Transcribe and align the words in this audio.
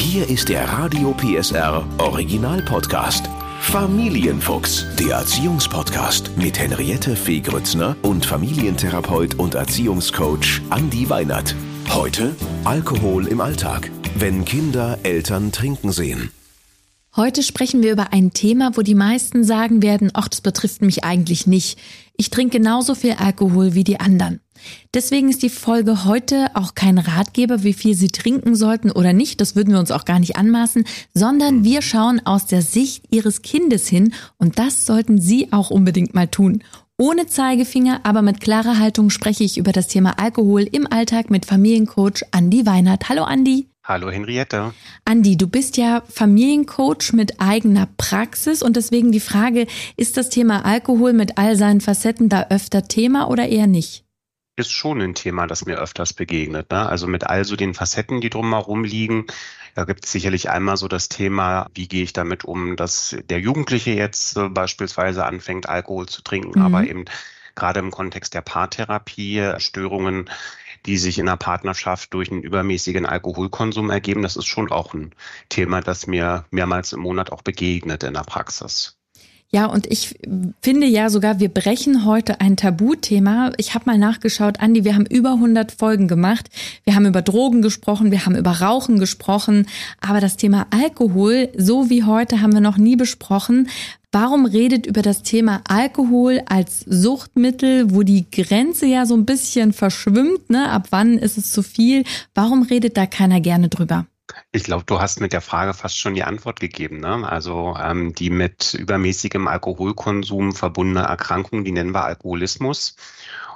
Hier 0.00 0.28
ist 0.28 0.48
der 0.48 0.64
Radio 0.64 1.12
PSR 1.12 1.86
Original 1.98 2.62
Podcast. 2.62 3.28
Familienfuchs, 3.60 4.86
der 4.98 5.16
Erziehungspodcast 5.16 6.36
mit 6.38 6.58
Henriette 6.58 7.14
Fee 7.14 7.40
Grützner 7.40 7.94
und 8.00 8.24
Familientherapeut 8.24 9.34
und 9.34 9.54
Erziehungscoach 9.54 10.62
Andi 10.70 11.08
Weinert. 11.10 11.54
Heute 11.90 12.34
Alkohol 12.64 13.26
im 13.28 13.42
Alltag, 13.42 13.90
wenn 14.16 14.46
Kinder 14.46 14.98
Eltern 15.02 15.52
trinken 15.52 15.92
sehen. 15.92 16.30
Heute 17.14 17.42
sprechen 17.42 17.82
wir 17.82 17.92
über 17.92 18.12
ein 18.12 18.32
Thema, 18.32 18.72
wo 18.76 18.80
die 18.80 18.94
meisten 18.94 19.44
sagen 19.44 19.82
werden, 19.82 20.10
ach, 20.14 20.28
das 20.28 20.40
betrifft 20.40 20.80
mich 20.80 21.04
eigentlich 21.04 21.46
nicht. 21.46 21.78
Ich 22.16 22.30
trinke 22.30 22.58
genauso 22.58 22.94
viel 22.94 23.12
Alkohol 23.12 23.74
wie 23.74 23.84
die 23.84 24.00
anderen. 24.00 24.40
Deswegen 24.94 25.28
ist 25.28 25.42
die 25.42 25.50
Folge 25.50 26.04
heute 26.04 26.50
auch 26.54 26.74
kein 26.74 26.98
Ratgeber, 26.98 27.62
wie 27.62 27.72
viel 27.72 27.94
Sie 27.94 28.08
trinken 28.08 28.54
sollten 28.54 28.90
oder 28.90 29.12
nicht, 29.12 29.40
das 29.40 29.56
würden 29.56 29.72
wir 29.72 29.80
uns 29.80 29.90
auch 29.90 30.04
gar 30.04 30.18
nicht 30.18 30.36
anmaßen, 30.36 30.84
sondern 31.14 31.64
wir 31.64 31.82
schauen 31.82 32.20
aus 32.24 32.46
der 32.46 32.62
Sicht 32.62 33.04
Ihres 33.10 33.42
Kindes 33.42 33.88
hin 33.88 34.14
und 34.38 34.58
das 34.58 34.86
sollten 34.86 35.20
Sie 35.20 35.52
auch 35.52 35.70
unbedingt 35.70 36.14
mal 36.14 36.28
tun. 36.28 36.62
Ohne 37.00 37.26
Zeigefinger, 37.26 38.00
aber 38.02 38.20
mit 38.20 38.42
klarer 38.42 38.78
Haltung 38.78 39.08
spreche 39.08 39.42
ich 39.42 39.56
über 39.56 39.72
das 39.72 39.88
Thema 39.88 40.18
Alkohol 40.18 40.64
im 40.70 40.86
Alltag 40.86 41.30
mit 41.30 41.46
Familiencoach 41.46 42.24
Andi 42.30 42.66
Weinert. 42.66 43.08
Hallo 43.08 43.22
Andi. 43.22 43.70
Hallo 43.82 44.10
Henriette. 44.10 44.74
Andi, 45.06 45.38
du 45.38 45.48
bist 45.48 45.78
ja 45.78 46.02
Familiencoach 46.10 47.14
mit 47.14 47.40
eigener 47.40 47.88
Praxis 47.96 48.62
und 48.62 48.76
deswegen 48.76 49.12
die 49.12 49.20
Frage, 49.20 49.66
ist 49.96 50.18
das 50.18 50.28
Thema 50.28 50.66
Alkohol 50.66 51.14
mit 51.14 51.38
all 51.38 51.56
seinen 51.56 51.80
Facetten 51.80 52.28
da 52.28 52.48
öfter 52.50 52.86
Thema 52.86 53.30
oder 53.30 53.48
eher 53.48 53.66
nicht? 53.66 54.04
Ist 54.56 54.72
schon 54.72 55.00
ein 55.00 55.14
Thema, 55.14 55.46
das 55.46 55.64
mir 55.64 55.78
öfters 55.78 56.12
begegnet. 56.12 56.70
Ne? 56.70 56.86
Also 56.86 57.06
mit 57.06 57.24
all 57.24 57.44
so 57.44 57.56
den 57.56 57.74
Facetten, 57.74 58.20
die 58.20 58.30
drumherum 58.30 58.84
liegen. 58.84 59.26
Da 59.74 59.84
gibt 59.84 60.04
es 60.04 60.12
sicherlich 60.12 60.50
einmal 60.50 60.76
so 60.76 60.88
das 60.88 61.08
Thema, 61.08 61.68
wie 61.74 61.88
gehe 61.88 62.02
ich 62.02 62.12
damit 62.12 62.44
um, 62.44 62.76
dass 62.76 63.16
der 63.24 63.40
Jugendliche 63.40 63.92
jetzt 63.92 64.36
äh, 64.36 64.48
beispielsweise 64.48 65.24
anfängt, 65.24 65.68
Alkohol 65.68 66.06
zu 66.06 66.22
trinken, 66.22 66.58
mhm. 66.58 66.64
aber 66.64 66.84
eben 66.84 67.04
gerade 67.54 67.80
im 67.80 67.90
Kontext 67.90 68.34
der 68.34 68.42
Paartherapie 68.42 69.54
Störungen 69.58 70.28
die 70.86 70.96
sich 70.96 71.18
in 71.18 71.26
der 71.26 71.36
Partnerschaft 71.36 72.14
durch 72.14 72.30
einen 72.30 72.42
übermäßigen 72.42 73.06
Alkoholkonsum 73.06 73.90
ergeben. 73.90 74.22
Das 74.22 74.36
ist 74.36 74.46
schon 74.46 74.70
auch 74.70 74.94
ein 74.94 75.14
Thema, 75.48 75.80
das 75.80 76.06
mir 76.06 76.44
mehrmals 76.50 76.92
im 76.92 77.00
Monat 77.00 77.32
auch 77.32 77.42
begegnet 77.42 78.02
in 78.02 78.14
der 78.14 78.22
Praxis. 78.22 78.99
Ja, 79.52 79.66
und 79.66 79.88
ich 79.88 80.14
finde 80.62 80.86
ja 80.86 81.10
sogar, 81.10 81.40
wir 81.40 81.48
brechen 81.48 82.04
heute 82.04 82.40
ein 82.40 82.56
Tabuthema. 82.56 83.50
Ich 83.56 83.74
habe 83.74 83.86
mal 83.86 83.98
nachgeschaut, 83.98 84.60
Andi, 84.60 84.84
wir 84.84 84.94
haben 84.94 85.06
über 85.06 85.32
100 85.32 85.72
Folgen 85.72 86.06
gemacht. 86.06 86.48
Wir 86.84 86.94
haben 86.94 87.04
über 87.04 87.20
Drogen 87.20 87.60
gesprochen, 87.60 88.12
wir 88.12 88.26
haben 88.26 88.36
über 88.36 88.60
Rauchen 88.60 89.00
gesprochen, 89.00 89.66
aber 90.00 90.20
das 90.20 90.36
Thema 90.36 90.68
Alkohol, 90.70 91.48
so 91.56 91.90
wie 91.90 92.04
heute, 92.04 92.40
haben 92.40 92.52
wir 92.52 92.60
noch 92.60 92.76
nie 92.76 92.94
besprochen. 92.94 93.68
Warum 94.12 94.46
redet 94.46 94.86
über 94.86 95.02
das 95.02 95.24
Thema 95.24 95.62
Alkohol 95.68 96.42
als 96.46 96.80
Suchtmittel, 96.80 97.92
wo 97.92 98.04
die 98.04 98.30
Grenze 98.30 98.86
ja 98.86 99.04
so 99.04 99.16
ein 99.16 99.26
bisschen 99.26 99.72
verschwimmt, 99.72 100.48
ne? 100.48 100.70
Ab 100.70 100.88
wann 100.90 101.18
ist 101.18 101.38
es 101.38 101.50
zu 101.50 101.62
viel? 101.64 102.04
Warum 102.34 102.62
redet 102.62 102.96
da 102.96 103.06
keiner 103.06 103.40
gerne 103.40 103.68
drüber? 103.68 104.06
Ich 104.52 104.64
glaube, 104.64 104.84
du 104.84 105.00
hast 105.00 105.20
mit 105.20 105.32
der 105.32 105.40
Frage 105.40 105.74
fast 105.74 105.98
schon 105.98 106.14
die 106.14 106.24
Antwort 106.24 106.60
gegeben. 106.60 107.00
Ne? 107.00 107.28
Also 107.28 107.76
ähm, 107.80 108.14
die 108.14 108.30
mit 108.30 108.74
übermäßigem 108.74 109.48
Alkoholkonsum 109.48 110.52
verbundene 110.52 111.06
Erkrankung, 111.06 111.64
die 111.64 111.72
nennen 111.72 111.94
wir 111.94 112.04
Alkoholismus. 112.04 112.96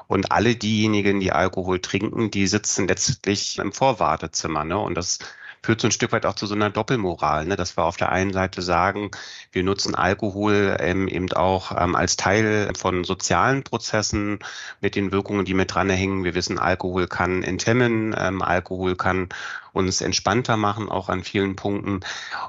Und 0.07 0.33
alle 0.33 0.55
diejenigen, 0.55 1.21
die 1.21 1.33
Alkohol 1.33 1.81
trinken, 1.81 2.31
die 2.31 2.47
sitzen 2.47 2.89
letztlich 2.89 3.59
im 3.59 3.73
Vorwartezimmer. 3.73 4.65
Ne? 4.65 4.79
Und 4.79 4.97
das 4.97 5.19
führt 5.65 5.81
so 5.81 5.89
ein 5.89 5.93
Stück 5.93 6.13
weit 6.13 6.27
auch 6.27 6.35
zu 6.35 6.47
so 6.47 6.55
einer 6.55 6.69
Doppelmoral, 6.69 7.47
ne? 7.47 7.57
dass 7.57 7.77
wir 7.79 7.85
auf 7.85 7.97
der 7.97 8.13
einen 8.13 8.33
Seite 8.35 8.61
sagen, 8.61 9.11
wir 9.51 9.65
nutzen 9.65 9.95
Alkohol 9.95 10.77
ähm, 10.79 11.09
eben 11.09 11.33
auch 11.33 11.73
ähm, 11.77 11.97
als 11.97 12.17
Teil 12.17 12.71
von 12.77 13.05
sozialen 13.05 13.65
Prozessen 13.65 14.41
mit 14.81 14.95
den 14.95 15.11
Wirkungen, 15.11 15.47
die 15.47 15.55
mit 15.55 15.75
dranhängen. 15.75 16.23
Wir 16.23 16.35
wissen, 16.35 16.59
Alkohol 16.59 17.09
kann 17.09 17.43
enthemmen, 17.43 18.15
ähm, 18.19 18.43
Alkohol 18.43 18.95
kann 18.95 19.31
uns 19.75 20.01
entspannter 20.01 20.57
machen, 20.57 20.89
auch 20.89 21.09
an 21.09 21.25
vielen 21.25 21.57
Punkten. 21.57 22.01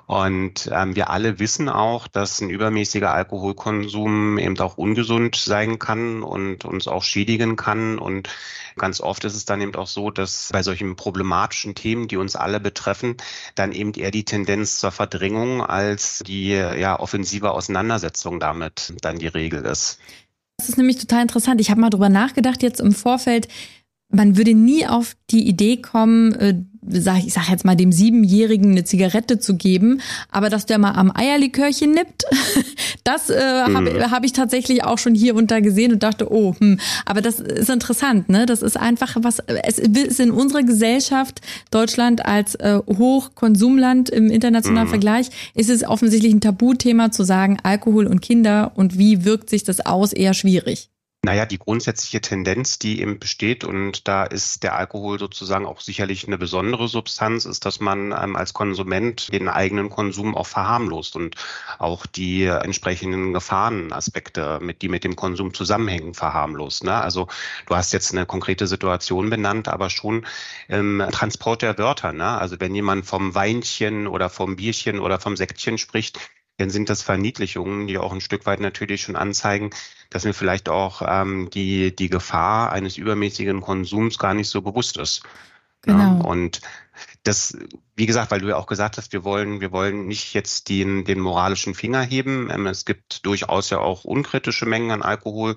Und 0.05 0.69
ähm, 0.71 0.95
wir 0.95 1.09
alle 1.09 1.39
wissen 1.39 1.67
auch, 1.67 2.07
dass 2.07 2.39
ein 2.39 2.49
übermäßiger 2.49 3.11
Alkoholkonsum 3.11 4.37
eben 4.37 4.57
auch 4.59 4.77
ungesund 4.77 5.35
sein 5.35 5.79
kann 5.79 6.23
und 6.23 6.65
uns 6.65 6.87
auch 6.87 7.03
schädigen 7.03 7.55
kann. 7.55 7.97
Und 7.97 8.29
ganz 8.77 9.01
oft 9.01 9.25
ist 9.25 9.35
es 9.35 9.45
dann 9.45 9.59
eben 9.59 9.75
auch 9.75 9.87
so, 9.87 10.11
dass 10.11 10.49
bei 10.53 10.61
solchen 10.61 10.95
problematischen 10.95 11.73
Themen, 11.73 12.07
die 12.07 12.17
uns 12.17 12.35
alle 12.35 12.59
betreffen, 12.59 13.17
dann 13.55 13.71
eben 13.71 13.93
eher 13.93 14.11
die 14.11 14.23
Tendenz 14.25 14.79
zur 14.79 14.91
Verdrängung 14.91 15.65
als 15.65 16.19
die 16.19 16.49
ja, 16.49 16.99
offensive 16.99 17.51
Auseinandersetzung 17.51 18.39
damit 18.39 18.93
dann 19.01 19.17
die 19.17 19.27
Regel 19.27 19.65
ist. 19.65 19.99
Das 20.57 20.69
ist 20.69 20.77
nämlich 20.77 20.97
total 20.97 21.23
interessant. 21.23 21.59
Ich 21.59 21.69
habe 21.69 21.81
mal 21.81 21.89
drüber 21.89 22.09
nachgedacht 22.09 22.63
jetzt 22.63 22.79
im 22.79 22.93
Vorfeld. 22.93 23.47
Man 24.09 24.37
würde 24.37 24.53
nie 24.53 24.87
auf 24.87 25.15
die 25.29 25.47
Idee 25.47 25.77
kommen, 25.77 26.33
äh, 26.33 26.55
sag, 26.89 27.25
ich 27.25 27.33
sag 27.33 27.49
jetzt 27.49 27.65
mal, 27.65 27.75
dem 27.75 27.91
Siebenjährigen 27.91 28.71
eine 28.71 28.83
Zigarette 28.83 29.39
zu 29.39 29.55
geben, 29.55 30.01
aber 30.31 30.49
dass 30.49 30.65
der 30.65 30.77
mal 30.77 30.91
am 30.91 31.11
Eierlikörchen 31.15 31.91
nippt, 31.91 32.23
das 33.03 33.29
äh, 33.29 33.67
mhm. 33.67 33.77
habe 33.77 34.11
hab 34.11 34.25
ich 34.25 34.33
tatsächlich 34.33 34.83
auch 34.83 34.97
schon 34.97 35.15
hier 35.15 35.35
unter 35.35 35.61
gesehen 35.61 35.93
und 35.93 36.03
dachte, 36.03 36.31
oh, 36.31 36.55
hm. 36.59 36.79
aber 37.05 37.21
das 37.21 37.39
ist 37.39 37.69
interessant, 37.69 38.29
ne? 38.29 38.45
Das 38.45 38.61
ist 38.61 38.77
einfach 38.77 39.15
was, 39.19 39.39
es 39.39 39.79
ist 39.79 40.19
in 40.19 40.31
unserer 40.31 40.63
Gesellschaft, 40.63 41.41
Deutschland 41.71 42.25
als 42.25 42.55
äh, 42.55 42.79
Hochkonsumland 42.87 44.09
im 44.09 44.29
internationalen 44.29 44.87
mhm. 44.87 44.91
Vergleich, 44.91 45.29
ist 45.53 45.69
es 45.69 45.83
offensichtlich 45.83 46.33
ein 46.33 46.41
Tabuthema 46.41 47.11
zu 47.11 47.23
sagen, 47.23 47.57
Alkohol 47.63 48.07
und 48.07 48.21
Kinder 48.21 48.71
und 48.75 48.97
wie 48.97 49.25
wirkt 49.25 49.49
sich 49.49 49.63
das 49.63 49.85
aus, 49.85 50.13
eher 50.13 50.33
schwierig. 50.33 50.89
Naja, 51.25 51.47
die 51.47 51.57
grundsätzliche 51.57 52.21
Tendenz, 52.21 52.77
die 52.77 53.01
eben 53.01 53.17
besteht, 53.17 53.63
und 53.63 54.07
da 54.07 54.25
ist 54.25 54.61
der 54.61 54.75
Alkohol 54.75 55.17
sozusagen 55.17 55.65
auch 55.65 55.81
sicherlich 55.81 56.27
eine 56.27 56.37
besondere 56.37 56.87
Substanz, 56.87 57.45
ist, 57.45 57.65
dass 57.65 57.79
man 57.79 58.11
ähm, 58.11 58.35
als 58.35 58.53
Konsument 58.53 59.33
den 59.33 59.49
eigenen 59.49 59.89
Konsum 59.89 60.37
auch 60.37 60.45
verharmlost 60.45 61.15
und 61.15 61.35
auch 61.79 62.05
die 62.05 62.43
entsprechenden 62.43 63.33
Gefahrenaspekte, 63.33 64.59
mit, 64.61 64.83
die 64.83 64.87
mit 64.87 65.03
dem 65.03 65.15
Konsum 65.15 65.51
zusammenhängen, 65.55 66.13
verharmlost. 66.13 66.83
Ne? 66.83 66.93
Also 66.93 67.27
du 67.65 67.75
hast 67.75 67.91
jetzt 67.91 68.11
eine 68.11 68.27
konkrete 68.27 68.67
Situation 68.67 69.31
benannt, 69.31 69.67
aber 69.67 69.89
schon 69.89 70.27
im 70.67 71.03
Transport 71.11 71.63
der 71.63 71.75
Wörter. 71.79 72.13
Ne? 72.13 72.37
Also 72.37 72.59
wenn 72.59 72.75
jemand 72.75 73.07
vom 73.07 73.33
Weinchen 73.33 74.05
oder 74.05 74.29
vom 74.29 74.57
Bierchen 74.57 74.99
oder 74.99 75.19
vom 75.19 75.35
Sektchen 75.35 75.79
spricht, 75.79 76.19
dann 76.57 76.69
sind 76.69 76.89
das 76.89 77.01
Verniedlichungen, 77.01 77.87
die 77.87 77.97
auch 77.97 78.13
ein 78.13 78.21
Stück 78.21 78.45
weit 78.45 78.59
natürlich 78.59 79.01
schon 79.01 79.15
anzeigen, 79.15 79.71
dass 80.09 80.25
mir 80.25 80.33
vielleicht 80.33 80.69
auch 80.69 81.01
ähm, 81.05 81.49
die, 81.49 81.95
die 81.95 82.09
Gefahr 82.09 82.71
eines 82.71 82.97
übermäßigen 82.97 83.61
Konsums 83.61 84.17
gar 84.17 84.33
nicht 84.33 84.49
so 84.49 84.61
bewusst 84.61 84.97
ist. 84.97 85.23
Genau. 85.85 85.99
Ja, 85.99 86.11
und 86.25 86.61
das, 87.23 87.57
wie 87.95 88.05
gesagt, 88.05 88.31
weil 88.31 88.39
du 88.39 88.47
ja 88.47 88.55
auch 88.55 88.67
gesagt 88.67 88.97
hast, 88.97 89.11
wir 89.11 89.23
wollen, 89.23 89.59
wir 89.59 89.71
wollen 89.71 90.07
nicht 90.07 90.33
jetzt 90.33 90.69
den, 90.69 91.05
den 91.05 91.19
moralischen 91.19 91.73
Finger 91.73 92.01
heben. 92.01 92.49
Ähm, 92.51 92.67
es 92.67 92.85
gibt 92.85 93.25
durchaus 93.25 93.69
ja 93.69 93.79
auch 93.79 94.03
unkritische 94.03 94.65
Mengen 94.65 94.91
an 94.91 95.01
Alkohol. 95.01 95.55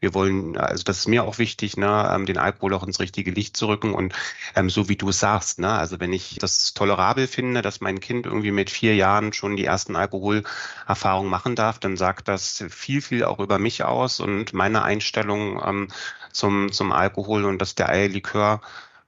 Wir 0.00 0.14
wollen, 0.14 0.56
also 0.56 0.84
das 0.84 0.98
ist 0.98 1.08
mir 1.08 1.24
auch 1.24 1.38
wichtig, 1.38 1.76
ne, 1.76 2.10
ähm, 2.12 2.24
den 2.24 2.38
Alkohol 2.38 2.74
auch 2.74 2.84
ins 2.84 3.00
richtige 3.00 3.32
Licht 3.32 3.56
zu 3.56 3.66
rücken 3.66 3.94
und 3.94 4.14
ähm, 4.54 4.70
so 4.70 4.88
wie 4.88 4.96
du 4.96 5.08
es 5.08 5.18
sagst, 5.18 5.58
ne, 5.58 5.72
also 5.72 5.98
wenn 5.98 6.12
ich 6.12 6.38
das 6.40 6.72
tolerabel 6.72 7.26
finde, 7.26 7.62
dass 7.62 7.80
mein 7.80 8.00
Kind 8.00 8.26
irgendwie 8.26 8.52
mit 8.52 8.70
vier 8.70 8.94
Jahren 8.94 9.32
schon 9.32 9.56
die 9.56 9.64
ersten 9.64 9.96
Alkoholerfahrungen 9.96 11.30
machen 11.30 11.56
darf, 11.56 11.78
dann 11.80 11.96
sagt 11.96 12.28
das 12.28 12.64
viel, 12.70 13.02
viel 13.02 13.24
auch 13.24 13.40
über 13.40 13.58
mich 13.58 13.82
aus 13.84 14.20
und 14.20 14.52
meine 14.52 14.82
Einstellung 14.82 15.60
ähm, 15.64 15.88
zum, 16.32 16.70
zum 16.70 16.92
Alkohol 16.92 17.44
und 17.44 17.58
dass 17.58 17.74
der 17.74 17.88
Eierlikör 17.88 18.60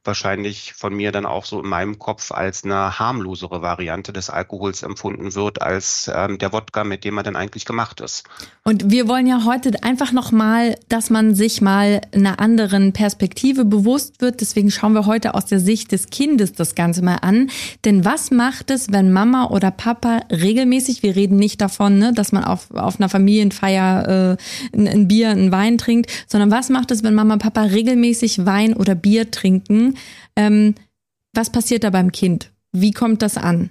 wahrscheinlich 0.05 0.73
von 0.73 0.95
mir 0.95 1.13
dann 1.13 1.27
auch 1.27 1.45
so 1.45 1.63
in 1.63 1.69
meinem 1.69 1.99
Kopf 1.99 2.33
als 2.33 2.65
eine 2.65 2.99
harmlosere 2.99 3.61
Variante 3.61 4.13
des 4.13 4.31
Alkohols 4.31 4.83
empfunden 4.83 5.35
wird 5.35 5.61
als 5.61 6.11
ähm, 6.15 6.39
der 6.39 6.53
Wodka, 6.53 6.85
mit 6.85 7.05
dem 7.05 7.19
er 7.19 7.23
dann 7.23 7.37
eigentlich 7.37 7.67
gemacht 7.67 8.01
ist. 8.01 8.25
Und 8.65 8.91
wir 8.91 9.09
wollen 9.09 9.27
ja 9.27 9.45
heute 9.45 9.71
einfach 9.83 10.13
nochmal, 10.13 10.77
dass 10.89 11.11
man 11.11 11.35
sich 11.35 11.61
mal 11.61 12.01
einer 12.15 12.41
anderen 12.41 12.93
Perspektive 12.93 13.67
bewusst 13.67 14.23
wird. 14.23 14.41
Deswegen 14.41 14.71
schauen 14.71 14.95
wir 14.95 15.05
heute 15.05 15.35
aus 15.35 15.47
der 15.47 15.61
Sicht 15.61 15.93
des 15.93 16.09
Kindes 16.09 16.53
das 16.53 16.75
Ganze 16.75 17.03
mal 17.03 17.17
an. 17.17 17.51
Denn 17.85 18.05
was 18.05 18.31
macht 18.31 18.71
es, 18.71 18.91
wenn 18.91 19.13
Mama 19.13 19.49
oder 19.49 19.71
Papa 19.71 20.21
regelmäßig, 20.31 21.03
wir 21.03 21.15
reden 21.15 21.37
nicht 21.37 21.61
davon, 21.61 21.99
ne, 21.99 22.13
dass 22.15 22.33
man 22.33 22.45
auf, 22.45 22.71
auf 22.71 22.99
einer 22.99 23.11
Familienfeier 23.11 24.37
äh, 24.73 24.77
ein, 24.77 24.89
ein 24.89 25.09
Bier, 25.09 25.31
ein 25.31 25.53
Wein 25.53 25.77
trinkt, 25.77 26.11
sondern 26.27 26.51
was 26.51 26.71
macht 26.71 26.91
es, 26.91 27.03
wenn 27.03 27.15
Mama 27.15 27.35
und 27.35 27.43
Papa 27.43 27.63
regelmäßig 27.63 28.47
Wein 28.47 28.73
oder 28.75 28.95
Bier 28.95 29.31
trinken? 29.31 29.91
Ähm, 30.37 30.75
was 31.33 31.51
passiert 31.51 31.85
da 31.85 31.91
beim 31.91 32.13
Kind? 32.13 32.51
Wie 32.73 32.93
kommt 32.93 33.23
das 33.23 33.37
an? 33.37 33.71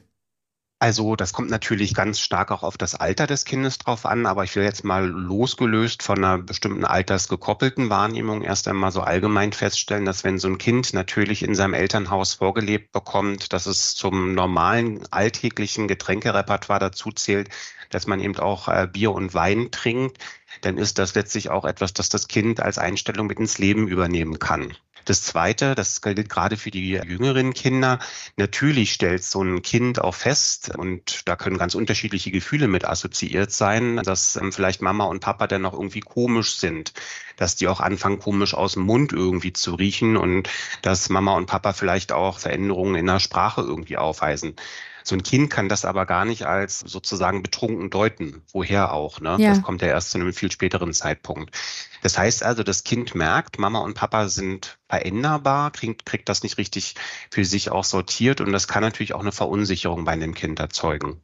Also 0.81 1.17
das 1.17 1.33
kommt 1.33 1.49
natürlich 1.49 1.93
ganz 1.93 2.21
stark 2.21 2.51
auch 2.51 2.63
auf 2.63 2.77
das 2.77 2.95
Alter 2.95 3.27
des 3.27 3.43
Kindes 3.43 3.79
drauf 3.79 4.05
an, 4.05 4.25
aber 4.25 4.45
ich 4.45 4.55
will 4.55 4.63
jetzt 4.63 4.85
mal 4.85 5.05
losgelöst 5.05 6.03
von 6.03 6.23
einer 6.23 6.37
bestimmten 6.37 6.85
altersgekoppelten 6.85 7.89
Wahrnehmung 7.89 8.43
erst 8.43 8.65
einmal 8.69 8.93
so 8.93 9.01
allgemein 9.01 9.51
feststellen, 9.51 10.05
dass 10.05 10.23
wenn 10.23 10.39
so 10.39 10.47
ein 10.47 10.57
Kind 10.57 10.93
natürlich 10.93 11.43
in 11.43 11.53
seinem 11.53 11.73
Elternhaus 11.73 12.35
vorgelebt 12.35 12.93
bekommt, 12.93 13.51
dass 13.51 13.65
es 13.65 13.93
zum 13.93 14.33
normalen 14.33 15.05
alltäglichen 15.11 15.89
Getränkerepertoire 15.89 16.79
dazu 16.79 17.11
zählt, 17.11 17.49
dass 17.89 18.07
man 18.07 18.21
eben 18.21 18.37
auch 18.37 18.69
äh, 18.69 18.87
Bier 18.89 19.11
und 19.11 19.33
Wein 19.33 19.71
trinkt, 19.71 20.17
dann 20.61 20.77
ist 20.77 20.97
das 20.97 21.13
letztlich 21.13 21.49
auch 21.49 21.65
etwas, 21.65 21.93
das 21.93 22.07
das 22.07 22.29
Kind 22.29 22.61
als 22.61 22.77
Einstellung 22.77 23.27
mit 23.27 23.37
ins 23.37 23.57
Leben 23.57 23.89
übernehmen 23.89 24.39
kann. 24.39 24.73
Das 25.05 25.23
Zweite, 25.23 25.75
das 25.75 26.01
gilt 26.01 26.29
gerade 26.29 26.57
für 26.57 26.71
die 26.71 26.91
jüngeren 26.91 27.53
Kinder. 27.53 27.99
Natürlich 28.37 28.93
stellt 28.93 29.23
so 29.23 29.41
ein 29.41 29.61
Kind 29.61 30.01
auch 30.01 30.15
fest, 30.15 30.71
und 30.77 31.27
da 31.27 31.35
können 31.35 31.57
ganz 31.57 31.75
unterschiedliche 31.75 32.31
Gefühle 32.31 32.67
mit 32.67 32.85
assoziiert 32.85 33.51
sein, 33.51 33.97
dass 34.03 34.35
ähm, 34.35 34.51
vielleicht 34.51 34.81
Mama 34.81 35.05
und 35.05 35.19
Papa 35.19 35.47
dann 35.47 35.61
noch 35.61 35.73
irgendwie 35.73 36.01
komisch 36.01 36.57
sind, 36.57 36.93
dass 37.37 37.55
die 37.55 37.67
auch 37.67 37.79
anfangen, 37.79 38.19
komisch 38.19 38.53
aus 38.53 38.73
dem 38.73 38.83
Mund 38.83 39.13
irgendwie 39.13 39.53
zu 39.53 39.75
riechen 39.75 40.17
und 40.17 40.49
dass 40.81 41.09
Mama 41.09 41.35
und 41.35 41.45
Papa 41.45 41.73
vielleicht 41.73 42.11
auch 42.11 42.39
Veränderungen 42.39 42.95
in 42.95 43.05
der 43.05 43.19
Sprache 43.19 43.61
irgendwie 43.61 43.97
aufweisen. 43.97 44.55
So 45.03 45.15
ein 45.15 45.23
Kind 45.23 45.49
kann 45.49 45.69
das 45.69 45.85
aber 45.85 46.05
gar 46.05 46.25
nicht 46.25 46.45
als 46.45 46.79
sozusagen 46.79 47.41
betrunken 47.41 47.89
deuten. 47.89 48.41
Woher 48.51 48.93
auch? 48.93 49.19
Ne? 49.21 49.37
Ja. 49.39 49.49
Das 49.49 49.61
kommt 49.61 49.81
ja 49.81 49.87
erst 49.87 50.11
zu 50.11 50.17
einem 50.17 50.33
viel 50.33 50.51
späteren 50.51 50.93
Zeitpunkt. 50.93 51.55
Das 52.01 52.17
heißt 52.17 52.43
also, 52.43 52.63
das 52.63 52.83
Kind 52.83 53.15
merkt, 53.15 53.59
Mama 53.59 53.79
und 53.79 53.93
Papa 53.93 54.27
sind 54.29 54.77
veränderbar, 54.87 55.71
kriegt, 55.71 56.05
kriegt 56.05 56.29
das 56.29 56.43
nicht 56.43 56.57
richtig 56.57 56.95
für 57.29 57.45
sich 57.45 57.71
auch 57.71 57.83
sortiert 57.83 58.41
und 58.41 58.51
das 58.51 58.67
kann 58.67 58.83
natürlich 58.83 59.13
auch 59.13 59.19
eine 59.19 59.31
Verunsicherung 59.31 60.05
bei 60.05 60.13
einem 60.13 60.33
Kind 60.33 60.59
erzeugen. 60.59 61.21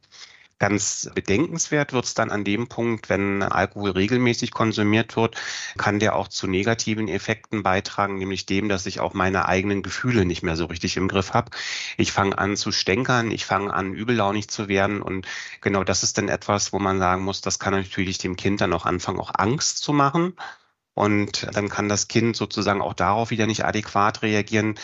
Ganz 0.58 1.10
bedenkenswert 1.14 1.92
wird 1.92 2.06
es 2.06 2.14
dann 2.14 2.30
an 2.30 2.42
dem 2.42 2.66
Punkt, 2.66 3.10
wenn 3.10 3.42
Alkohol 3.42 3.90
regelmäßig 3.90 4.52
konsumiert 4.52 5.14
wird, 5.14 5.36
kann 5.76 5.98
der 5.98 6.16
auch 6.16 6.28
zu 6.28 6.46
negativen 6.46 7.08
Effekten 7.08 7.62
beitragen, 7.62 8.16
nämlich 8.16 8.46
dem, 8.46 8.70
dass 8.70 8.86
ich 8.86 8.98
auch 9.00 9.12
meine 9.12 9.46
eigenen 9.46 9.82
Gefühle 9.82 10.24
nicht 10.24 10.42
mehr 10.42 10.56
so 10.56 10.64
richtig 10.64 10.96
im 10.96 11.08
Griff 11.08 11.34
habe. 11.34 11.50
Ich 11.98 12.10
fange 12.10 12.38
an 12.38 12.56
zu 12.56 12.72
stänkern, 12.72 13.30
ich 13.32 13.44
fange 13.44 13.74
an 13.74 13.92
übellaunig 13.92 14.48
zu 14.48 14.66
werden 14.66 15.02
und 15.02 15.26
genau 15.60 15.84
das 15.84 16.02
ist 16.02 16.16
dann 16.16 16.30
etwas, 16.30 16.72
wo 16.72 16.78
man 16.78 16.98
sagen 16.98 17.22
muss, 17.22 17.42
das 17.42 17.58
kann 17.58 17.74
natürlich 17.74 18.16
dem 18.16 18.36
Kind 18.36 18.62
dann 18.62 18.72
auch 18.72 18.86
anfangen, 18.86 19.20
auch 19.20 19.32
Angst 19.34 19.78
zu 19.78 19.92
machen 19.92 20.34
und 20.96 21.46
dann 21.52 21.68
kann 21.68 21.90
das 21.90 22.08
Kind 22.08 22.36
sozusagen 22.36 22.80
auch 22.80 22.94
darauf 22.94 23.28
wieder 23.30 23.46
nicht 23.46 23.66
adäquat 23.66 24.22
reagieren, 24.22 24.76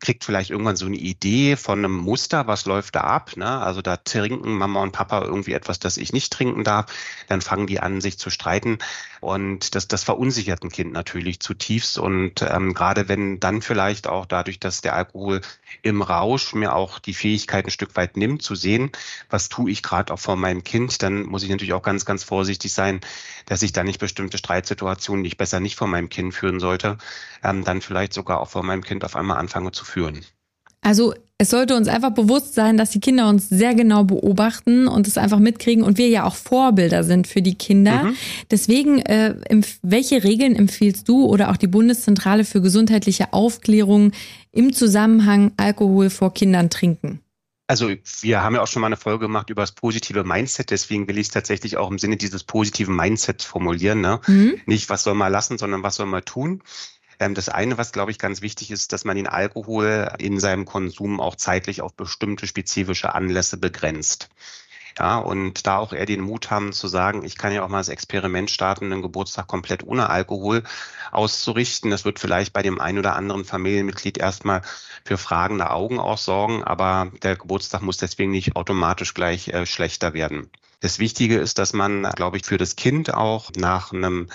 kriegt 0.00 0.24
vielleicht 0.24 0.48
irgendwann 0.48 0.76
so 0.76 0.86
eine 0.86 0.96
Idee 0.96 1.56
von 1.56 1.80
einem 1.80 1.94
Muster, 1.94 2.46
was 2.46 2.64
läuft 2.64 2.94
da 2.94 3.02
ab. 3.02 3.36
Ne? 3.36 3.60
Also 3.60 3.82
da 3.82 3.98
trinken 3.98 4.56
Mama 4.56 4.82
und 4.82 4.92
Papa 4.92 5.22
irgendwie 5.22 5.52
etwas, 5.52 5.78
das 5.78 5.98
ich 5.98 6.14
nicht 6.14 6.32
trinken 6.32 6.64
darf. 6.64 6.86
Dann 7.28 7.42
fangen 7.42 7.66
die 7.66 7.80
an, 7.80 8.00
sich 8.00 8.18
zu 8.18 8.30
streiten. 8.30 8.78
Und 9.20 9.74
das, 9.74 9.88
das 9.88 10.04
verunsichert 10.04 10.62
ein 10.62 10.70
Kind 10.70 10.92
natürlich 10.92 11.40
zutiefst. 11.40 11.98
Und 11.98 12.42
ähm, 12.42 12.74
gerade 12.74 13.08
wenn 13.08 13.40
dann 13.40 13.62
vielleicht 13.62 14.06
auch 14.06 14.26
dadurch, 14.26 14.60
dass 14.60 14.80
der 14.80 14.94
Alkohol 14.94 15.40
im 15.82 16.02
Rausch 16.02 16.54
mir 16.54 16.74
auch 16.74 16.98
die 16.98 17.14
Fähigkeit 17.14 17.66
ein 17.66 17.70
Stück 17.70 17.96
weit 17.96 18.16
nimmt, 18.16 18.42
zu 18.42 18.54
sehen, 18.54 18.90
was 19.30 19.48
tue 19.48 19.70
ich 19.70 19.82
gerade 19.82 20.12
auch 20.12 20.18
vor 20.18 20.36
meinem 20.36 20.64
Kind, 20.64 21.02
dann 21.02 21.22
muss 21.22 21.42
ich 21.42 21.50
natürlich 21.50 21.72
auch 21.74 21.82
ganz, 21.82 22.04
ganz 22.04 22.24
vorsichtig 22.24 22.72
sein, 22.72 23.00
dass 23.46 23.62
ich 23.62 23.72
da 23.72 23.84
nicht 23.84 23.98
bestimmte 24.00 24.38
Streitsituationen, 24.38 25.24
die 25.24 25.28
ich 25.28 25.36
besser 25.36 25.60
nicht 25.60 25.76
vor 25.76 25.88
meinem 25.88 26.08
Kind 26.08 26.34
führen 26.34 26.60
sollte, 26.60 26.98
ähm, 27.42 27.64
dann 27.64 27.80
vielleicht 27.80 28.12
sogar 28.12 28.40
auch 28.40 28.50
vor 28.50 28.62
meinem 28.62 28.82
Kind 28.82 29.04
auf 29.04 29.16
einmal 29.16 29.38
anfange 29.38 29.72
zu 29.72 29.84
führen. 29.84 30.24
Also 30.88 31.12
es 31.36 31.50
sollte 31.50 31.76
uns 31.76 31.86
einfach 31.86 32.14
bewusst 32.14 32.54
sein, 32.54 32.78
dass 32.78 32.88
die 32.88 32.98
Kinder 32.98 33.28
uns 33.28 33.50
sehr 33.50 33.74
genau 33.74 34.04
beobachten 34.04 34.88
und 34.88 35.06
es 35.06 35.18
einfach 35.18 35.38
mitkriegen 35.38 35.84
und 35.84 35.98
wir 35.98 36.08
ja 36.08 36.24
auch 36.24 36.34
Vorbilder 36.34 37.04
sind 37.04 37.26
für 37.26 37.42
die 37.42 37.56
Kinder. 37.56 38.04
Mhm. 38.04 38.16
Deswegen, 38.50 38.98
äh, 39.00 39.34
welche 39.82 40.24
Regeln 40.24 40.56
empfiehlst 40.56 41.06
du 41.06 41.26
oder 41.26 41.50
auch 41.50 41.58
die 41.58 41.66
Bundeszentrale 41.66 42.46
für 42.46 42.62
gesundheitliche 42.62 43.34
Aufklärung 43.34 44.12
im 44.50 44.72
Zusammenhang 44.72 45.52
Alkohol 45.58 46.08
vor 46.08 46.32
Kindern 46.32 46.70
trinken? 46.70 47.20
Also 47.66 47.90
wir 48.22 48.42
haben 48.42 48.54
ja 48.54 48.62
auch 48.62 48.66
schon 48.66 48.80
mal 48.80 48.86
eine 48.86 48.96
Folge 48.96 49.26
gemacht 49.26 49.50
über 49.50 49.60
das 49.60 49.72
positive 49.72 50.24
Mindset, 50.24 50.70
deswegen 50.70 51.06
will 51.06 51.18
ich 51.18 51.26
es 51.26 51.32
tatsächlich 51.34 51.76
auch 51.76 51.90
im 51.90 51.98
Sinne 51.98 52.16
dieses 52.16 52.44
positiven 52.44 52.96
Mindsets 52.96 53.44
formulieren. 53.44 54.00
Ne? 54.00 54.20
Mhm. 54.26 54.54
Nicht, 54.64 54.88
was 54.88 55.02
soll 55.02 55.12
man 55.12 55.30
lassen, 55.30 55.58
sondern 55.58 55.82
was 55.82 55.96
soll 55.96 56.06
man 56.06 56.24
tun. 56.24 56.62
Ähm, 57.20 57.34
das 57.34 57.48
eine, 57.48 57.78
was 57.78 57.92
glaube 57.92 58.10
ich 58.10 58.18
ganz 58.18 58.42
wichtig 58.42 58.70
ist, 58.70 58.92
dass 58.92 59.04
man 59.04 59.16
den 59.16 59.26
Alkohol 59.26 60.12
in 60.18 60.38
seinem 60.40 60.64
Konsum 60.64 61.20
auch 61.20 61.36
zeitlich 61.36 61.82
auf 61.82 61.94
bestimmte 61.94 62.46
spezifische 62.46 63.14
Anlässe 63.14 63.56
begrenzt. 63.56 64.28
Ja, 64.98 65.18
und 65.18 65.66
da 65.66 65.78
auch 65.78 65.92
eher 65.92 66.06
den 66.06 66.20
Mut 66.20 66.50
haben 66.50 66.72
zu 66.72 66.88
sagen, 66.88 67.24
ich 67.24 67.38
kann 67.38 67.52
ja 67.52 67.62
auch 67.62 67.68
mal 67.68 67.78
das 67.78 67.88
Experiment 67.88 68.50
starten, 68.50 68.92
einen 68.92 69.02
Geburtstag 69.02 69.46
komplett 69.46 69.84
ohne 69.84 70.10
Alkohol 70.10 70.64
auszurichten. 71.12 71.90
Das 71.90 72.04
wird 72.04 72.18
vielleicht 72.18 72.52
bei 72.52 72.62
dem 72.62 72.80
einen 72.80 72.98
oder 72.98 73.14
anderen 73.14 73.44
Familienmitglied 73.44 74.18
erstmal 74.18 74.62
für 75.04 75.16
fragende 75.16 75.70
Augen 75.70 76.00
auch 76.00 76.18
sorgen, 76.18 76.64
aber 76.64 77.12
der 77.22 77.36
Geburtstag 77.36 77.82
muss 77.82 77.96
deswegen 77.96 78.32
nicht 78.32 78.56
automatisch 78.56 79.14
gleich 79.14 79.48
äh, 79.48 79.66
schlechter 79.66 80.14
werden. 80.14 80.50
Das 80.80 80.98
Wichtige 80.98 81.38
ist, 81.38 81.58
dass 81.58 81.72
man, 81.72 82.04
glaube 82.14 82.36
ich, 82.36 82.44
für 82.44 82.56
das 82.56 82.76
Kind 82.76 83.12
auch 83.12 83.50
nach 83.56 83.92
einem 83.92 84.28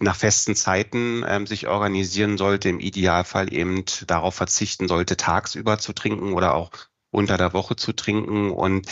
nach 0.00 0.16
festen 0.16 0.56
Zeiten 0.56 1.22
ähm, 1.26 1.46
sich 1.46 1.68
organisieren 1.68 2.38
sollte, 2.38 2.70
im 2.70 2.80
Idealfall 2.80 3.52
eben 3.52 3.84
darauf 4.06 4.34
verzichten 4.34 4.88
sollte, 4.88 5.18
tagsüber 5.18 5.78
zu 5.78 5.92
trinken 5.92 6.32
oder 6.32 6.54
auch 6.54 6.70
unter 7.12 7.36
der 7.36 7.52
Woche 7.52 7.76
zu 7.76 7.92
trinken 7.92 8.50
und 8.50 8.88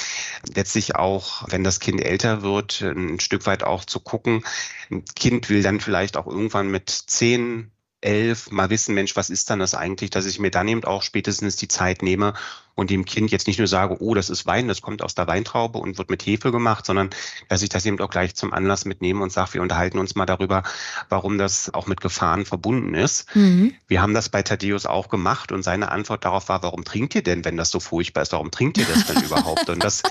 letztlich 0.54 0.94
auch, 0.94 1.44
wenn 1.48 1.64
das 1.64 1.80
Kind 1.80 2.00
älter 2.00 2.42
wird, 2.42 2.82
ein 2.82 3.18
Stück 3.18 3.46
weit 3.46 3.64
auch 3.64 3.84
zu 3.84 3.98
gucken. 3.98 4.44
Ein 4.90 5.04
Kind 5.04 5.48
will 5.48 5.62
dann 5.62 5.80
vielleicht 5.80 6.16
auch 6.16 6.28
irgendwann 6.28 6.70
mit 6.70 6.90
zehn 6.90 7.72
elf 8.00 8.50
mal 8.50 8.70
wissen, 8.70 8.94
Mensch, 8.94 9.16
was 9.16 9.30
ist 9.30 9.50
dann 9.50 9.58
das 9.58 9.74
eigentlich, 9.74 10.10
dass 10.10 10.26
ich 10.26 10.38
mir 10.38 10.50
dann 10.50 10.68
eben 10.68 10.84
auch 10.84 11.02
spätestens 11.02 11.56
die 11.56 11.68
Zeit 11.68 12.02
nehme 12.02 12.34
und 12.74 12.88
dem 12.88 13.04
Kind 13.04 13.30
jetzt 13.30 13.46
nicht 13.46 13.58
nur 13.58 13.68
sage, 13.68 14.00
oh, 14.00 14.14
das 14.14 14.30
ist 14.30 14.46
Wein, 14.46 14.68
das 14.68 14.80
kommt 14.80 15.02
aus 15.02 15.14
der 15.14 15.26
Weintraube 15.26 15.78
und 15.78 15.98
wird 15.98 16.08
mit 16.08 16.24
Hefe 16.24 16.50
gemacht, 16.50 16.86
sondern 16.86 17.10
dass 17.48 17.62
ich 17.62 17.68
das 17.68 17.84
eben 17.84 18.00
auch 18.00 18.08
gleich 18.08 18.34
zum 18.34 18.54
Anlass 18.54 18.86
mitnehme 18.86 19.22
und 19.22 19.30
sage, 19.30 19.54
wir 19.54 19.62
unterhalten 19.62 19.98
uns 19.98 20.14
mal 20.14 20.26
darüber, 20.26 20.62
warum 21.08 21.36
das 21.36 21.74
auch 21.74 21.86
mit 21.86 22.00
Gefahren 22.00 22.46
verbunden 22.46 22.94
ist. 22.94 23.34
Mhm. 23.34 23.74
Wir 23.86 24.00
haben 24.00 24.14
das 24.14 24.30
bei 24.30 24.42
Thaddeus 24.42 24.86
auch 24.86 25.08
gemacht 25.08 25.52
und 25.52 25.62
seine 25.62 25.90
Antwort 25.90 26.24
darauf 26.24 26.48
war, 26.48 26.62
warum 26.62 26.84
trinkt 26.84 27.14
ihr 27.14 27.22
denn, 27.22 27.44
wenn 27.44 27.56
das 27.56 27.70
so 27.70 27.80
furchtbar 27.80 28.22
ist, 28.22 28.32
warum 28.32 28.50
trinkt 28.50 28.78
ihr 28.78 28.86
das 28.86 29.06
denn 29.06 29.22
überhaupt? 29.24 29.68
Und 29.68 29.84
das 29.84 30.02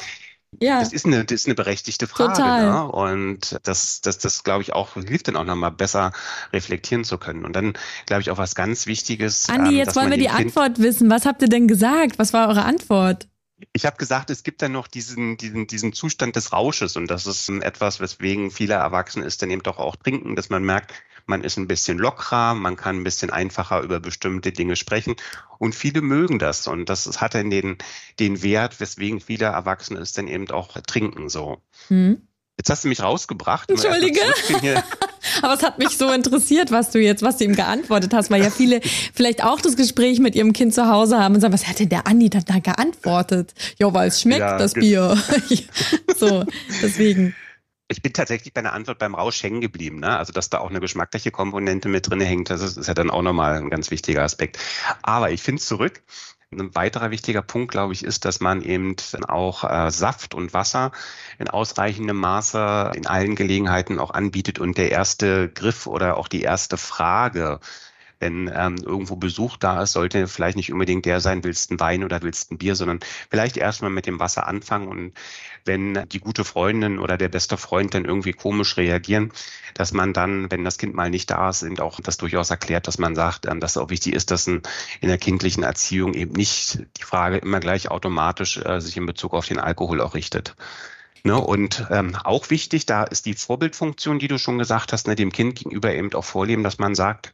ja. 0.60 0.80
Das 0.80 0.94
ist 0.94 1.06
eine, 1.06 1.26
das 1.26 1.42
ist 1.42 1.46
eine 1.46 1.56
berechtigte 1.56 2.08
Frage. 2.08 2.34
Total. 2.34 2.66
Ne? 2.66 2.92
Und 2.92 3.60
das, 3.64 4.02
das, 4.02 4.18
das 4.18 4.44
glaube 4.44 4.64
ich 4.64 4.74
auch, 4.74 4.94
hilft 4.96 5.28
dann 5.28 5.36
auch 5.36 5.44
nochmal 5.44 5.72
besser 5.72 6.12
reflektieren 6.52 7.04
zu 7.04 7.18
können. 7.18 7.46
Und 7.46 7.56
dann 7.56 7.74
glaube 8.08 8.22
ich 8.22 8.32
auch 8.32 8.38
was 8.38 8.56
ganz 8.56 8.88
Wichtiges. 8.88 9.48
Andi, 9.50 9.72
ähm, 9.72 9.78
jetzt 9.78 9.96
wollen 9.96 10.10
wir 10.10 10.18
die 10.18 10.26
kind 10.26 10.48
Antwort 10.58 10.80
wissen. 10.80 11.10
Was 11.10 11.26
habt 11.26 11.42
ihr 11.42 11.50
denn 11.50 11.68
gesagt? 11.68 12.18
Was 12.18 12.34
war 12.34 12.48
eure 12.48 12.64
Antwort? 12.64 13.28
Ich 13.74 13.86
habe 13.86 13.98
gesagt, 13.98 14.30
es 14.30 14.44
gibt 14.44 14.62
dann 14.62 14.72
noch 14.72 14.88
diesen, 14.88 15.38
diesen, 15.38 15.68
diesen 15.68 15.94
Zustand 15.94 16.36
des 16.36 16.54
Rausches 16.54 16.96
und 16.96 17.12
das 17.12 17.28
ist 17.28 17.50
etwas, 17.50 18.00
weswegen 18.00 18.52
viele 18.52 18.76
Erwachsene 18.76 19.26
ist 19.26 19.42
dann 19.42 19.52
eben 19.52 19.64
doch 19.64 19.78
auch 19.78 19.98
trinken, 19.98 20.36
dass 20.38 20.50
man 20.50 20.64
merkt, 20.64 20.94
man 21.30 21.44
ist 21.44 21.58
ein 21.58 21.68
bisschen 21.68 21.98
lockerer, 21.98 22.56
man 22.56 22.76
kann 22.76 22.98
ein 22.98 23.04
bisschen 23.04 23.30
einfacher 23.30 23.82
über 23.82 24.00
bestimmte 24.00 24.52
Dinge 24.52 24.76
sprechen 24.76 25.16
und 25.60 25.76
viele 25.76 26.02
mögen 26.02 26.40
das 26.40 26.68
und 26.68 26.90
das 26.90 27.22
hat 27.22 27.36
dann 27.36 27.50
den, 27.50 27.78
den 28.20 28.44
Wert, 28.44 28.80
weswegen 28.80 29.22
viele 29.22 29.46
Erwachsene 29.46 30.00
es 30.02 30.12
dann 30.12 30.28
eben 30.28 30.50
auch 30.52 30.74
trinken 30.82 31.30
so. 31.30 31.62
Mhm. 31.88 32.24
Jetzt 32.58 32.70
hast 32.70 32.84
du 32.84 32.90
mich 32.90 33.02
rausgebracht. 33.02 33.70
Entschuldige. 33.70 34.20
Aber 35.42 35.54
es 35.54 35.64
hat 35.64 35.80
mich 35.80 35.98
so 35.98 36.12
interessiert, 36.12 36.72
was 36.72 36.92
du 36.92 37.00
jetzt, 37.00 37.22
was 37.24 37.38
du 37.38 37.46
ihm 37.46 37.56
geantwortet 37.56 38.14
hast, 38.14 38.30
weil 38.32 38.44
ja 38.44 38.50
viele 38.50 38.82
vielleicht 39.14 39.46
auch 39.46 39.62
das 39.62 39.78
Gespräch 39.78 40.20
mit 40.20 40.36
ihrem 40.36 40.52
Kind 40.52 40.74
zu 40.74 40.88
Hause 40.88 41.20
haben 41.20 41.36
und 41.36 41.42
sagen, 41.42 41.54
was 41.54 41.68
hat 41.68 41.80
denn 41.80 41.88
der 41.88 42.06
Andi 42.06 42.30
dann 42.30 42.44
da 42.46 42.60
geantwortet? 42.60 43.54
Ja, 43.78 43.94
weil 43.94 44.10
es 44.10 44.20
schmeckt, 44.20 44.42
ja, 44.42 44.58
das 44.58 44.74
Bier. 44.74 45.18
so, 46.18 46.44
deswegen 46.82 47.34
ich 47.90 48.02
bin 48.02 48.14
tatsächlich 48.14 48.54
bei 48.54 48.60
einer 48.60 48.74
Antwort 48.74 49.00
beim 49.00 49.16
Rausch 49.16 49.42
hängen 49.42 49.62
geblieben. 49.62 50.00
Ne? 50.00 50.18
Also, 50.18 50.32
dass 50.32 50.50
da 50.50 50.60
auch 50.60 50.70
eine 50.70 50.80
geschmackliche 50.80 51.32
Komponente 51.32 51.90
mit 51.90 52.10
drin 52.10 52.22
hängt, 52.22 52.50
das 52.50 52.62
ist, 52.62 52.78
ist 52.78 52.88
ja 52.88 52.94
dann 52.94 53.10
auch 53.10 53.24
nochmal 53.24 53.56
ein 53.56 53.70
ganz 53.70 53.92
wichtiger 53.92 54.24
Aspekt. 54.24 54.60
Aber 55.02 55.32
ich 55.32 55.42
finde 55.42 55.62
zurück, 55.62 56.04
ein 56.52 56.74
weiterer 56.76 57.12
wichtiger 57.12 57.42
Punkt, 57.42 57.72
glaube 57.72 57.94
ich, 57.94 58.04
ist, 58.04 58.26
dass 58.26 58.40
man 58.40 58.62
eben 58.62 58.96
auch 59.28 59.64
äh, 59.64 59.92
Saft 59.92 60.34
und 60.34 60.54
Wasser 60.54 60.92
in 61.38 61.48
ausreichendem 61.48 62.18
Maße 62.18 62.92
in 62.96 63.06
allen 63.06 63.36
Gelegenheiten 63.36 64.00
auch 64.00 64.12
anbietet. 64.12 64.60
Und 64.60 64.78
der 64.78 64.92
erste 64.92 65.50
Griff 65.50 65.86
oder 65.86 66.18
auch 66.18 66.28
die 66.28 66.42
erste 66.42 66.78
Frage, 66.78 67.60
wenn 68.20 68.52
ähm, 68.54 68.78
irgendwo 68.84 69.16
Besuch 69.16 69.58
da 69.58 69.82
ist, 69.84 69.94
sollte 69.94 70.28
vielleicht 70.28 70.58
nicht 70.58 70.72
unbedingt 70.72 71.06
der 71.06 71.20
sein, 71.22 71.44
willst 71.44 71.72
ein 71.72 71.80
Wein 71.80 72.04
oder 72.04 72.22
willst 72.22 72.52
ein 72.52 72.58
Bier, 72.58 72.76
sondern 72.76 73.00
vielleicht 73.30 73.58
erstmal 73.58 73.92
mit 73.92 74.06
dem 74.06 74.20
Wasser 74.20 74.48
anfangen 74.48 74.88
und 74.88 75.14
wenn 75.66 76.08
die 76.10 76.20
gute 76.20 76.44
Freundin 76.44 77.00
oder 77.00 77.18
der 77.18 77.30
beste 77.30 77.58
Freund 77.58 77.94
dann 77.94 78.06
irgendwie 78.06 78.34
komisch 78.34 78.78
reagieren, 78.78 79.32
dass 79.74 79.94
man 79.94 80.14
dann, 80.14 80.52
wenn 80.52 80.64
das 80.64 80.78
Kind 80.78 80.96
mal 80.96 81.10
nicht 81.10 81.30
da 81.30 81.50
ist, 81.50 81.64
eben 81.64 81.80
auch 81.80 82.00
das 82.02 82.18
durchaus 82.18 82.50
erklärt, 82.50 82.88
dass 82.88 82.98
man 82.98 83.16
sagt, 83.16 83.46
ähm, 83.46 83.60
dass 83.60 83.72
es 83.72 83.78
auch 83.78 83.90
wichtig 83.90 84.14
ist, 84.14 84.32
dass 84.32 84.48
ein, 84.48 84.62
in 85.02 85.10
der 85.10 85.18
kindlichen 85.18 85.64
Erziehung 85.64 86.14
eben 86.14 86.34
nicht 86.34 86.80
die 86.98 87.04
Frage 87.04 87.38
immer 87.38 87.60
gleich 87.60 87.90
automatisch 87.90 88.58
äh, 88.58 88.80
sich 88.82 88.98
in 88.98 89.06
Bezug 89.06 89.34
auf 89.34 89.46
den 89.46 89.60
Alkohol 89.60 90.02
auch 90.02 90.16
richtet. 90.16 90.56
Ne, 91.24 91.38
und 91.38 91.86
ähm, 91.92 92.16
auch 92.16 92.50
wichtig, 92.50 92.86
da 92.86 93.04
ist 93.04 93.26
die 93.26 93.34
Vorbildfunktion, 93.34 94.20
die 94.20 94.30
du 94.30 94.38
schon 94.38 94.58
gesagt 94.58 94.94
hast, 94.94 95.08
ne, 95.08 95.16
dem 95.16 95.34
Kind 95.34 95.56
gegenüber 95.56 95.94
eben 95.94 96.14
auch 96.14 96.24
vorleben, 96.24 96.64
dass 96.64 96.80
man 96.80 96.96
sagt, 96.96 97.34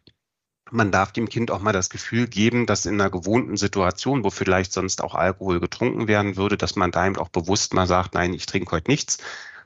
man 0.72 0.92
darf 0.92 1.12
dem 1.12 1.30
Kind 1.30 1.52
auch 1.52 1.62
mal 1.62 1.74
das 1.74 1.90
Gefühl 1.90 2.28
geben, 2.28 2.66
dass 2.66 2.86
in 2.86 3.00
einer 3.00 3.10
gewohnten 3.10 3.58
Situation, 3.58 4.24
wo 4.24 4.30
vielleicht 4.30 4.74
sonst 4.74 5.04
auch 5.04 5.16
Alkohol 5.16 5.60
getrunken 5.60 6.08
werden 6.08 6.38
würde, 6.38 6.58
dass 6.58 6.76
man 6.76 6.92
da 6.92 7.06
eben 7.06 7.18
auch 7.18 7.30
bewusst 7.30 7.74
mal 7.74 7.88
sagt, 7.88 8.16
nein, 8.16 8.34
ich 8.34 8.46
trinke 8.46 8.72
heute 8.72 8.90
nichts, 8.90 9.20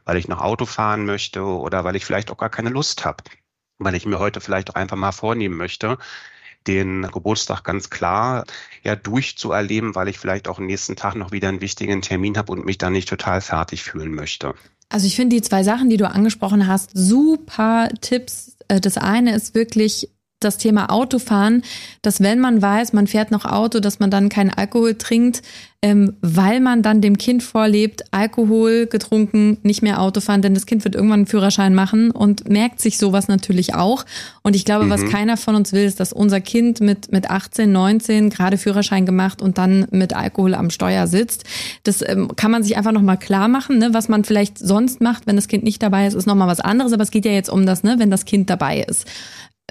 weil 0.06 0.18
ich 0.18 0.28
noch 0.28 0.42
Auto 0.42 0.66
fahren 0.66 1.06
möchte 1.06 1.44
oder 1.44 1.84
weil 1.84 1.96
ich 1.96 2.06
vielleicht 2.06 2.32
auch 2.32 2.38
gar 2.38 2.50
keine 2.50 2.70
Lust 2.70 3.06
habe, 3.06 3.24
weil 3.78 3.96
ich 3.96 4.06
mir 4.06 4.20
heute 4.20 4.42
vielleicht 4.42 4.70
auch 4.70 4.76
einfach 4.76 4.98
mal 4.98 5.12
vornehmen 5.12 5.56
möchte, 5.56 5.98
den 6.68 7.04
Geburtstag 7.04 7.64
ganz 7.64 7.90
klar 7.90 8.44
ja 8.84 8.96
durchzuerleben, 8.96 9.96
weil 9.96 10.10
ich 10.10 10.20
vielleicht 10.20 10.50
auch 10.50 10.60
am 10.60 10.66
nächsten 10.66 10.98
Tag 10.98 11.16
noch 11.16 11.32
wieder 11.32 11.48
einen 11.48 11.62
wichtigen 11.62 12.02
Termin 12.02 12.38
habe 12.38 12.52
und 12.52 12.66
mich 12.66 12.78
dann 12.78 12.94
nicht 12.94 13.08
total 13.08 13.40
fertig 13.40 13.84
fühlen 13.84 14.14
möchte. 14.14 14.54
Also 14.90 15.08
ich 15.08 15.16
finde 15.16 15.38
die 15.38 15.42
zwei 15.42 15.64
Sachen, 15.64 15.90
die 15.90 15.98
du 15.98 16.10
angesprochen 16.10 16.68
hast, 16.68 16.92
super 16.94 17.90
Tipps. 18.02 18.58
Äh, 18.68 18.82
das 18.82 18.98
eine 18.98 19.36
ist 19.36 19.56
wirklich 19.56 20.10
das 20.40 20.58
Thema 20.58 20.90
Autofahren, 20.90 21.64
dass 22.02 22.22
wenn 22.22 22.40
man 22.40 22.62
weiß, 22.62 22.94
man 22.94 23.08
fährt 23.08 23.32
noch 23.32 23.46
Auto, 23.46 23.80
dass 23.80 24.00
man 24.00 24.10
dann 24.10 24.30
keinen 24.30 24.52
Alkohol 24.52 24.96
trinkt, 24.96 25.42
ähm, 25.82 26.18
weil 26.22 26.60
man 26.60 26.82
dann 26.82 27.00
dem 27.00 27.18
Kind 27.18 27.42
vorlebt, 27.42 28.04
Alkohol 28.12 28.86
getrunken, 28.88 29.60
nicht 29.64 29.82
mehr 29.82 30.02
Auto 30.02 30.20
fahren, 30.20 30.42
denn 30.42 30.54
das 30.54 30.66
Kind 30.66 30.84
wird 30.84 30.94
irgendwann 30.94 31.22
einen 31.22 31.28
Führerschein 31.28 31.74
machen 31.74 32.12
und 32.12 32.50
merkt 32.50 32.82
sich 32.82 32.98
sowas 32.98 33.30
natürlich 33.30 33.76
auch. 33.76 34.06
Und 34.42 34.58
ich 34.58 34.66
glaube, 34.66 34.86
mhm. 34.86 34.90
was 34.90 35.06
keiner 35.06 35.38
von 35.38 35.56
uns 35.56 35.72
will, 35.72 35.86
ist, 35.86 36.02
dass 36.02 36.12
unser 36.12 36.42
Kind 36.42 36.82
mit, 36.82 37.14
mit 37.14 37.30
18, 37.30 37.72
19 37.72 38.30
gerade 38.30 38.58
Führerschein 38.58 39.06
gemacht 39.06 39.42
und 39.42 39.58
dann 39.58 39.88
mit 39.92 40.14
Alkohol 40.14 40.54
am 40.54 40.70
Steuer 40.70 41.08
sitzt. 41.08 41.46
Das 41.84 42.02
ähm, 42.06 42.36
kann 42.36 42.52
man 42.52 42.62
sich 42.62 42.76
einfach 42.76 42.92
nochmal 42.92 43.18
klar 43.18 43.48
machen, 43.48 43.78
ne? 43.78 43.94
was 43.94 44.10
man 44.10 44.26
vielleicht 44.26 44.58
sonst 44.58 45.00
macht, 45.00 45.28
wenn 45.28 45.38
das 45.38 45.48
Kind 45.48 45.64
nicht 45.64 45.82
dabei 45.82 46.08
ist, 46.08 46.14
ist 46.14 46.28
nochmal 46.28 46.50
was 46.50 46.60
anderes. 46.60 46.92
Aber 46.92 47.04
es 47.04 47.12
geht 47.12 47.24
ja 47.24 47.32
jetzt 47.32 47.50
um 47.50 47.66
das, 47.66 47.84
ne? 47.84 47.96
wenn 48.00 48.12
das 48.12 48.26
Kind 48.26 48.50
dabei 48.50 48.82
ist. 48.82 49.06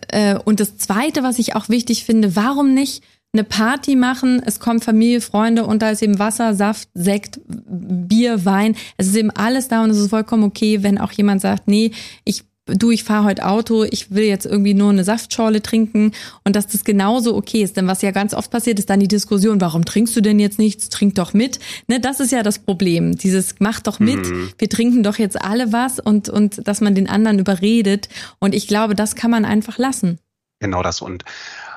Äh, 0.08 0.38
und 0.44 0.60
das 0.60 0.76
Zweite, 0.76 1.22
was 1.22 1.38
ich 1.38 1.54
auch 1.54 1.68
wichtig 1.68 2.04
finde, 2.04 2.36
warum 2.36 2.74
nicht 2.74 3.02
eine 3.32 3.44
Party 3.44 3.94
machen, 3.94 4.42
es 4.44 4.58
kommen 4.58 4.80
Familie, 4.80 5.20
Freunde 5.20 5.66
und 5.66 5.82
da 5.82 5.90
ist 5.90 6.02
eben 6.02 6.18
Wasser, 6.18 6.54
Saft, 6.54 6.88
Sekt, 6.94 7.40
Bier, 7.46 8.44
Wein. 8.44 8.74
Es 8.96 9.06
ist 9.08 9.16
eben 9.16 9.30
alles 9.30 9.68
da 9.68 9.84
und 9.84 9.90
es 9.90 9.98
ist 9.98 10.10
vollkommen 10.10 10.44
okay, 10.44 10.82
wenn 10.82 10.98
auch 10.98 11.12
jemand 11.12 11.42
sagt, 11.42 11.68
nee, 11.68 11.92
ich 12.24 12.44
du, 12.68 12.90
ich 12.90 13.04
fahre 13.04 13.24
heute 13.24 13.46
Auto, 13.46 13.84
ich 13.84 14.10
will 14.10 14.24
jetzt 14.24 14.46
irgendwie 14.46 14.74
nur 14.74 14.90
eine 14.90 15.04
Saftschorle 15.04 15.62
trinken 15.62 16.12
und 16.44 16.54
dass 16.56 16.66
das 16.66 16.84
genauso 16.84 17.36
okay 17.36 17.62
ist. 17.62 17.76
Denn 17.76 17.86
was 17.86 18.02
ja 18.02 18.10
ganz 18.10 18.34
oft 18.34 18.50
passiert, 18.50 18.78
ist 18.78 18.90
dann 18.90 19.00
die 19.00 19.08
Diskussion, 19.08 19.60
warum 19.60 19.84
trinkst 19.84 20.14
du 20.16 20.20
denn 20.20 20.38
jetzt 20.38 20.58
nichts? 20.58 20.88
Trink 20.88 21.14
doch 21.14 21.34
mit. 21.34 21.58
Ne, 21.86 22.00
das 22.00 22.20
ist 22.20 22.32
ja 22.32 22.42
das 22.42 22.58
Problem. 22.58 23.16
Dieses 23.16 23.56
mach 23.58 23.80
doch 23.80 23.98
mit, 23.98 24.26
mhm. 24.26 24.50
wir 24.58 24.68
trinken 24.68 25.02
doch 25.02 25.18
jetzt 25.18 25.40
alle 25.40 25.72
was 25.72 25.98
und, 25.98 26.28
und 26.28 26.66
dass 26.66 26.80
man 26.80 26.94
den 26.94 27.08
anderen 27.08 27.38
überredet. 27.38 28.08
Und 28.38 28.54
ich 28.54 28.68
glaube, 28.68 28.94
das 28.94 29.16
kann 29.16 29.30
man 29.30 29.44
einfach 29.44 29.78
lassen. 29.78 30.18
Genau 30.60 30.82
das. 30.82 31.00
Und 31.00 31.24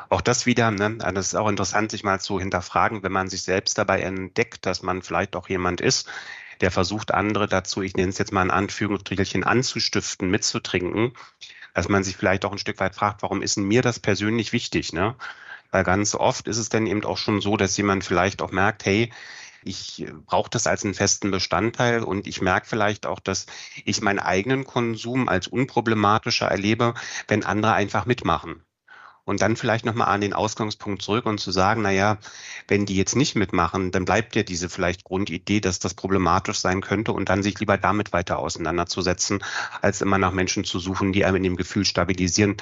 auch 0.10 0.22
das 0.22 0.46
wieder, 0.46 0.72
ne, 0.72 0.98
das 1.14 1.28
ist 1.28 1.36
auch 1.36 1.48
interessant, 1.48 1.92
sich 1.92 2.04
mal 2.04 2.20
zu 2.20 2.40
hinterfragen, 2.40 3.02
wenn 3.02 3.14
man 3.14 3.30
sich 3.30 3.44
selbst 3.44 3.78
dabei 3.78 4.02
entdeckt, 4.02 4.66
dass 4.66 4.82
man 4.82 5.02
vielleicht 5.02 5.36
auch 5.36 5.48
jemand 5.48 5.80
ist, 5.80 6.08
der 6.62 6.72
versucht, 6.72 7.14
andere 7.14 7.48
dazu, 7.48 7.82
ich 7.82 7.96
nenne 7.96 8.10
es 8.10 8.18
jetzt 8.18 8.32
mal 8.32 8.42
ein 8.42 8.52
Anführungsstrichelchen, 8.52 9.44
anzustiften, 9.44 10.30
mitzutrinken, 10.30 11.14
dass 11.74 11.90
man 11.90 12.04
sich 12.04 12.18
vielleicht 12.18 12.46
auch 12.46 12.52
ein 12.52 12.58
Stück 12.58 12.80
weit 12.80 12.96
fragt, 12.96 13.22
warum 13.22 13.42
ist 13.42 13.58
denn 13.58 13.64
mir 13.64 13.82
das 13.82 14.00
persönlich 14.00 14.54
wichtig? 14.54 14.94
Ne? 14.94 15.16
Weil 15.72 15.84
ganz 15.84 16.16
oft 16.16 16.48
ist 16.48 16.58
es 16.58 16.70
dann 16.70 16.88
eben 16.88 17.04
auch 17.06 17.18
schon 17.18 17.42
so, 17.42 17.58
dass 17.58 17.78
jemand 17.78 18.04
vielleicht 18.04 18.42
auch 18.42 18.52
merkt, 18.52 18.86
hey, 18.86 19.12
ich 19.64 20.08
brauche 20.26 20.50
das 20.50 20.68
als 20.68 20.84
einen 20.84 20.94
festen 20.94 21.32
Bestandteil 21.32 22.04
und 22.04 22.28
ich 22.28 22.42
merke 22.42 22.68
vielleicht 22.68 23.06
auch, 23.06 23.20
dass 23.20 23.46
ich 23.86 24.02
meinen 24.02 24.20
eigenen 24.20 24.66
Konsum 24.66 25.30
als 25.30 25.48
unproblematischer 25.48 26.48
erlebe, 26.48 26.96
wenn 27.28 27.46
andere 27.46 27.74
einfach 27.74 28.06
mitmachen. 28.06 28.64
Und 29.24 29.42
dann 29.42 29.56
vielleicht 29.56 29.86
nochmal 29.86 30.08
an 30.08 30.22
den 30.22 30.34
Ausgangspunkt 30.34 31.02
zurück 31.02 31.26
und 31.26 31.40
zu 31.40 31.52
sagen, 31.52 31.84
na 31.84 31.92
ja, 31.92 32.18
wenn 32.68 32.86
die 32.86 32.98
jetzt 32.98 33.16
nicht 33.16 33.36
mitmachen, 33.36 33.92
dann 33.92 34.06
bleibt 34.06 34.36
ja 34.36 34.44
diese 34.44 34.70
vielleicht 34.70 35.04
Grundidee, 35.04 35.60
dass 35.60 35.80
das 35.80 35.94
problematisch 35.94 36.60
sein 36.60 36.82
könnte 36.82 37.14
und 37.14 37.30
dann 37.30 37.44
sich 37.44 37.60
lieber 37.60 37.78
damit 37.78 38.14
weiter 38.14 38.40
auseinanderzusetzen, 38.40 39.44
als 39.82 40.02
immer 40.02 40.18
nach 40.18 40.32
Menschen 40.32 40.64
zu 40.64 40.80
suchen, 40.80 41.14
die 41.14 41.26
einem 41.26 41.38
in 41.38 41.44
dem 41.44 41.56
Gefühl 41.56 41.86
stabilisieren. 41.86 42.58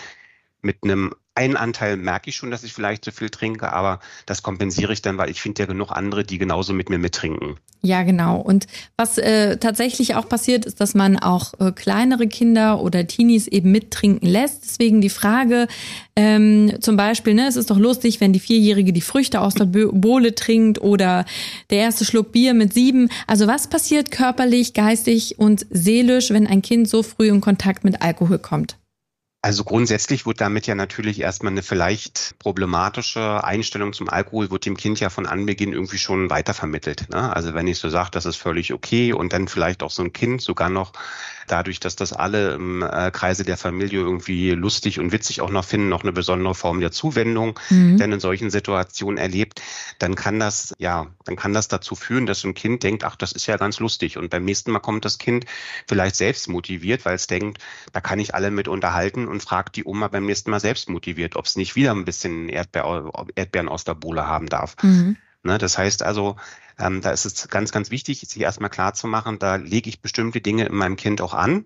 Mit 0.62 0.84
einem 0.84 1.14
einen 1.40 1.56
Anteil 1.56 1.96
merke 1.96 2.30
ich 2.30 2.36
schon, 2.36 2.52
dass 2.52 2.66
ich 2.66 2.74
vielleicht 2.74 3.06
zu 3.06 3.14
viel 3.14 3.30
trinke, 3.30 3.72
aber 3.72 4.02
das 4.26 4.44
kompensiere 4.44 4.92
ich 4.92 5.02
dann, 5.02 5.18
weil 5.18 5.30
ich 5.30 5.42
finde 5.42 5.62
ja 5.62 5.68
genug 5.68 5.92
andere, 5.92 6.26
die 6.26 6.38
genauso 6.38 6.74
mit 6.74 6.90
mir 6.90 6.98
mittrinken. 7.00 7.56
Ja, 7.82 8.04
genau. 8.04 8.42
Und 8.42 8.68
was 8.98 9.18
äh, 9.18 9.56
tatsächlich 9.56 10.16
auch 10.16 10.28
passiert, 10.28 10.66
ist, 10.66 10.82
dass 10.82 10.96
man 10.96 11.18
auch 11.18 11.54
äh, 11.62 11.72
kleinere 11.72 12.28
Kinder 12.28 12.82
oder 12.82 13.08
Teenies 13.08 13.48
eben 13.48 13.72
mittrinken 13.72 14.28
lässt. 14.28 14.66
Deswegen 14.66 15.00
die 15.00 15.10
Frage, 15.10 15.70
ähm, 16.18 16.74
zum 16.82 16.98
Beispiel, 16.98 17.36
ne, 17.36 17.48
es 17.48 17.56
ist 17.56 17.72
doch 17.72 17.80
lustig, 17.80 18.20
wenn 18.20 18.34
die 18.34 18.42
Vierjährige 18.42 18.92
die 18.92 19.00
Früchte 19.00 19.40
aus 19.40 19.54
der 19.54 19.66
Bohle 19.66 20.36
trinkt 20.36 20.82
oder 20.82 21.24
der 21.70 21.78
erste 21.78 22.04
Schluck 22.04 22.34
Bier 22.34 22.54
mit 22.54 22.74
sieben. 22.74 23.08
Also 23.28 23.48
was 23.48 23.70
passiert 23.70 24.12
körperlich, 24.12 24.74
geistig 24.74 25.40
und 25.40 25.66
seelisch, 25.70 26.32
wenn 26.32 26.48
ein 26.48 26.62
Kind 26.62 26.90
so 26.90 27.02
früh 27.02 27.30
in 27.30 27.40
Kontakt 27.40 27.86
mit 27.86 28.02
Alkohol 28.02 28.40
kommt? 28.40 28.79
Also 29.42 29.64
grundsätzlich 29.64 30.26
wird 30.26 30.42
damit 30.42 30.68
ja 30.68 30.76
natürlich 30.76 31.22
erstmal 31.22 31.54
eine 31.54 31.64
vielleicht 31.64 32.38
problematische 32.40 33.42
Einstellung 33.42 33.94
zum 33.94 34.10
Alkohol, 34.10 34.52
wird 34.52 34.66
dem 34.66 34.76
Kind 34.76 35.00
ja 35.00 35.10
von 35.10 35.26
Anbeginn 35.26 35.72
irgendwie 35.72 35.98
schon 35.98 36.30
weitervermittelt. 36.30 37.10
Ne? 37.10 37.34
Also 37.34 37.54
wenn 37.54 37.68
ich 37.68 37.80
so 37.80 37.90
sage, 37.90 38.10
das 38.12 38.26
ist 38.26 38.36
völlig 38.36 38.74
okay 38.74 39.14
und 39.14 39.32
dann 39.32 39.48
vielleicht 39.48 39.82
auch 39.82 39.92
so 39.92 40.04
ein 40.04 40.12
Kind 40.12 40.42
sogar 40.42 40.70
noch 40.70 40.92
dadurch, 41.52 41.80
dass 41.80 41.96
das 41.96 42.14
alle 42.14 42.54
im 42.54 42.82
äh, 42.84 43.12
Kreise 43.12 43.44
der 43.44 43.58
Familie 43.58 44.00
irgendwie 44.00 44.52
lustig 44.52 45.00
und 45.00 45.12
witzig 45.12 45.42
auch 45.42 45.50
noch 45.50 45.66
finden, 45.66 45.90
noch 45.90 46.04
eine 46.04 46.12
besondere 46.12 46.56
Form 46.56 46.80
der 46.80 46.92
Zuwendung, 46.92 47.60
mhm. 47.70 47.98
denn 47.98 48.12
in 48.12 48.20
solchen 48.20 48.50
Situationen 48.50 49.18
erlebt, 49.18 49.62
dann 50.00 50.16
kann 50.16 50.40
das, 50.40 50.76
ja, 50.78 51.08
dann 51.26 51.36
kann 51.36 51.54
das 51.54 51.68
dazu 51.68 51.96
führen, 51.96 52.26
dass 52.26 52.42
so 52.42 52.48
ein 52.48 52.54
Kind 52.54 52.84
denkt, 52.84 53.04
ach, 53.04 53.16
das 53.16 53.32
ist 53.32 53.48
ja 53.48 53.58
ganz 53.58 53.80
lustig. 53.80 54.18
Und 54.18 54.30
beim 54.30 54.46
nächsten 54.46 54.72
Mal 54.72 54.80
kommt 54.80 55.06
das 55.06 55.18
Kind 55.18 55.46
vielleicht 55.88 56.16
selbst 56.16 56.48
motiviert, 56.48 57.06
weil 57.06 57.16
es 57.16 57.28
denkt, 57.28 57.60
da 57.94 58.02
kann 58.02 58.20
ich 58.20 58.36
alle 58.36 58.52
mit 58.52 58.68
unterhalten 58.68 59.28
und 59.30 59.42
fragt 59.42 59.76
die 59.76 59.86
Oma 59.86 60.08
beim 60.08 60.26
nächsten 60.26 60.52
Mal 60.52 60.60
selbst 60.60 60.90
motiviert, 60.90 61.36
ob 61.36 61.46
es 61.46 61.56
nicht 61.56 61.76
wieder 61.76 61.92
ein 61.92 62.06
bisschen 62.06 62.50
Erdbeer, 62.50 63.12
Erdbeeren 63.36 63.70
aus 63.70 63.84
der 63.84 63.96
Bohle 63.96 64.28
haben 64.28 64.48
darf. 64.48 64.76
Mhm. 64.82 65.18
Ne, 65.44 65.58
das 65.58 65.78
heißt 65.78 66.04
also, 66.04 66.36
ähm, 66.78 67.02
da 67.02 67.12
ist 67.12 67.26
es 67.26 67.48
ganz, 67.48 67.72
ganz 67.72 67.92
wichtig, 67.92 68.20
sich 68.20 68.42
erstmal 68.42 68.70
klar 68.70 68.94
zu 68.94 69.08
machen, 69.08 69.40
da 69.40 69.56
lege 69.56 69.90
ich 69.90 70.02
bestimmte 70.02 70.42
Dinge 70.42 70.66
in 70.66 70.76
meinem 70.76 70.98
Kind 70.98 71.22
auch 71.22 71.34
an. 71.34 71.66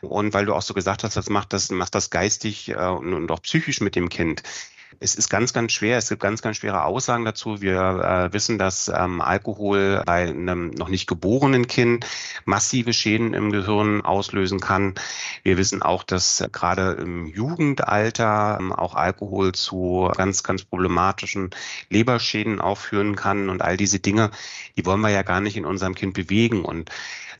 Und 0.00 0.34
weil 0.34 0.44
du 0.44 0.54
auch 0.54 0.62
so 0.62 0.74
gesagt 0.74 1.02
hast, 1.02 1.16
das 1.16 1.30
macht 1.30 1.52
das, 1.52 1.70
macht 1.70 1.94
das 1.94 2.10
geistig 2.10 2.68
äh, 2.68 2.74
und, 2.74 3.14
und 3.14 3.30
auch 3.30 3.42
psychisch 3.42 3.80
mit 3.80 3.96
dem 3.96 4.08
Kind 4.08 4.42
es 5.00 5.14
ist 5.14 5.28
ganz, 5.28 5.52
ganz 5.52 5.72
schwer. 5.72 5.98
Es 5.98 6.08
gibt 6.08 6.22
ganz, 6.22 6.42
ganz 6.42 6.58
schwere 6.58 6.84
Aussagen 6.84 7.24
dazu. 7.24 7.60
Wir 7.60 7.80
äh, 7.80 8.32
wissen, 8.32 8.58
dass 8.58 8.88
ähm, 8.88 9.20
Alkohol 9.20 10.02
bei 10.06 10.28
einem 10.28 10.70
noch 10.70 10.88
nicht 10.88 11.06
geborenen 11.06 11.66
Kind 11.66 12.06
massive 12.44 12.92
Schäden 12.92 13.34
im 13.34 13.52
Gehirn 13.52 14.02
auslösen 14.02 14.60
kann. 14.60 14.94
Wir 15.42 15.56
wissen 15.56 15.82
auch, 15.82 16.02
dass 16.02 16.44
gerade 16.52 16.92
im 16.92 17.26
Jugendalter 17.26 18.58
ähm, 18.60 18.72
auch 18.72 18.94
Alkohol 18.94 19.52
zu 19.52 20.10
ganz, 20.16 20.42
ganz 20.42 20.64
problematischen 20.64 21.50
Leberschäden 21.90 22.60
aufführen 22.60 23.16
kann. 23.16 23.48
Und 23.48 23.62
all 23.62 23.76
diese 23.76 24.00
Dinge, 24.00 24.30
die 24.76 24.86
wollen 24.86 25.00
wir 25.00 25.10
ja 25.10 25.22
gar 25.22 25.40
nicht 25.40 25.56
in 25.56 25.66
unserem 25.66 25.94
Kind 25.94 26.14
bewegen. 26.14 26.64
Und 26.64 26.90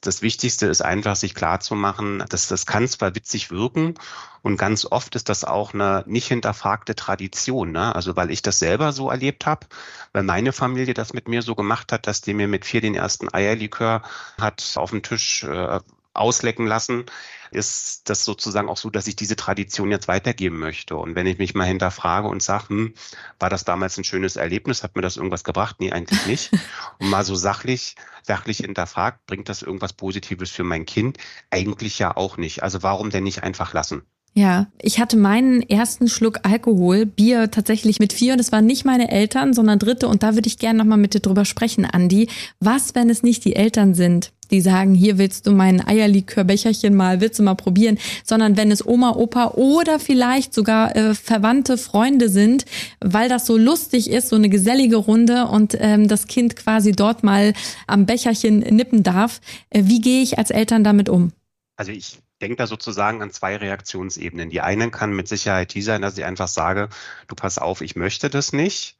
das 0.06 0.22
Wichtigste 0.22 0.66
ist 0.66 0.82
einfach, 0.82 1.16
sich 1.16 1.34
klar 1.34 1.60
zu 1.60 1.74
machen, 1.74 2.24
dass 2.28 2.48
das 2.48 2.66
kann 2.66 2.86
zwar 2.86 3.14
witzig 3.14 3.50
wirken 3.50 3.94
und 4.42 4.58
ganz 4.58 4.84
oft 4.84 5.14
ist 5.14 5.28
das 5.28 5.44
auch 5.44 5.72
eine 5.72 6.04
nicht 6.06 6.28
hinterfragte 6.28 6.94
Tradition. 6.94 7.72
Ne? 7.72 7.94
Also 7.94 8.14
weil 8.14 8.30
ich 8.30 8.42
das 8.42 8.58
selber 8.58 8.92
so 8.92 9.10
erlebt 9.10 9.46
habe, 9.46 9.66
weil 10.12 10.22
meine 10.22 10.52
Familie 10.52 10.94
das 10.94 11.14
mit 11.14 11.28
mir 11.28 11.42
so 11.42 11.54
gemacht 11.54 11.92
hat, 11.92 12.06
dass 12.06 12.20
die 12.20 12.34
mir 12.34 12.48
mit 12.48 12.66
vier 12.66 12.82
den 12.82 12.94
ersten 12.94 13.32
Eierlikör 13.32 14.02
hat 14.38 14.74
auf 14.76 14.90
dem 14.90 15.02
Tisch 15.02 15.44
äh, 15.44 15.80
auslecken 16.14 16.66
lassen, 16.66 17.04
ist 17.50 18.08
das 18.08 18.24
sozusagen 18.24 18.68
auch 18.68 18.76
so, 18.76 18.90
dass 18.90 19.06
ich 19.06 19.16
diese 19.16 19.36
Tradition 19.36 19.90
jetzt 19.90 20.08
weitergeben 20.08 20.58
möchte. 20.58 20.96
Und 20.96 21.14
wenn 21.14 21.26
ich 21.26 21.38
mich 21.38 21.54
mal 21.54 21.64
hinterfrage 21.64 22.28
und 22.28 22.42
sage, 22.42 22.68
hm, 22.68 22.94
war 23.38 23.50
das 23.50 23.64
damals 23.64 23.96
ein 23.96 24.04
schönes 24.04 24.36
Erlebnis, 24.36 24.82
hat 24.82 24.96
mir 24.96 25.02
das 25.02 25.16
irgendwas 25.16 25.44
gebracht? 25.44 25.76
Nee, 25.78 25.92
eigentlich 25.92 26.26
nicht. 26.26 26.50
Und 26.98 27.10
mal 27.10 27.24
so 27.24 27.34
sachlich, 27.34 27.96
sachlich 28.22 28.58
hinterfragt, 28.58 29.26
bringt 29.26 29.48
das 29.48 29.62
irgendwas 29.62 29.92
Positives 29.92 30.50
für 30.50 30.64
mein 30.64 30.86
Kind? 30.86 31.18
Eigentlich 31.50 31.98
ja 31.98 32.16
auch 32.16 32.36
nicht. 32.36 32.62
Also 32.62 32.82
warum 32.82 33.10
denn 33.10 33.24
nicht 33.24 33.42
einfach 33.42 33.72
lassen? 33.72 34.02
Ja, 34.36 34.66
ich 34.82 34.98
hatte 34.98 35.16
meinen 35.16 35.62
ersten 35.62 36.08
Schluck 36.08 36.40
Alkohol, 36.42 37.06
Bier 37.06 37.52
tatsächlich 37.52 38.00
mit 38.00 38.12
vier 38.12 38.32
und 38.32 38.40
es 38.40 38.50
waren 38.50 38.66
nicht 38.66 38.84
meine 38.84 39.12
Eltern, 39.12 39.54
sondern 39.54 39.78
Dritte 39.78 40.08
und 40.08 40.24
da 40.24 40.34
würde 40.34 40.48
ich 40.48 40.58
gerne 40.58 40.80
nochmal 40.80 40.98
mit 40.98 41.14
dir 41.14 41.20
drüber 41.20 41.44
sprechen, 41.44 41.84
Andi. 41.84 42.28
Was, 42.58 42.96
wenn 42.96 43.08
es 43.08 43.22
nicht 43.22 43.44
die 43.44 43.54
Eltern 43.54 43.94
sind, 43.94 44.32
die 44.50 44.60
sagen, 44.60 44.94
hier 44.94 45.18
willst 45.18 45.46
du 45.46 45.52
mein 45.52 45.86
Eierlikörbecherchen 45.86 46.94
mal, 46.94 47.20
willst 47.20 47.38
du 47.38 47.42
mal 47.42 47.54
probieren, 47.54 47.98
sondern 48.24 48.56
wenn 48.56 48.70
es 48.70 48.86
Oma, 48.86 49.16
Opa 49.16 49.52
oder 49.54 49.98
vielleicht 49.98 50.54
sogar 50.54 50.94
äh, 50.96 51.14
verwandte 51.14 51.76
Freunde 51.78 52.28
sind, 52.28 52.64
weil 53.00 53.28
das 53.28 53.46
so 53.46 53.56
lustig 53.56 54.10
ist, 54.10 54.28
so 54.28 54.36
eine 54.36 54.48
gesellige 54.48 54.96
Runde 54.96 55.46
und 55.46 55.76
ähm, 55.80 56.08
das 56.08 56.26
Kind 56.26 56.56
quasi 56.56 56.92
dort 56.92 57.22
mal 57.24 57.52
am 57.86 58.06
Becherchen 58.06 58.58
nippen 58.58 59.02
darf. 59.02 59.40
Äh, 59.70 59.82
wie 59.86 60.00
gehe 60.00 60.22
ich 60.22 60.38
als 60.38 60.50
Eltern 60.50 60.84
damit 60.84 61.08
um? 61.08 61.32
Also 61.76 61.92
ich 61.92 62.18
denke 62.44 62.56
da 62.56 62.66
sozusagen 62.66 63.22
an 63.22 63.30
zwei 63.30 63.56
Reaktionsebenen. 63.56 64.50
Die 64.50 64.60
eine 64.60 64.90
kann 64.90 65.16
mit 65.16 65.28
Sicherheit 65.28 65.72
die 65.72 65.80
sein, 65.80 66.02
dass 66.02 66.18
ich 66.18 66.26
einfach 66.26 66.48
sage, 66.48 66.90
du 67.26 67.34
pass 67.34 67.56
auf, 67.56 67.80
ich 67.80 67.96
möchte 67.96 68.28
das 68.28 68.52
nicht. 68.52 68.98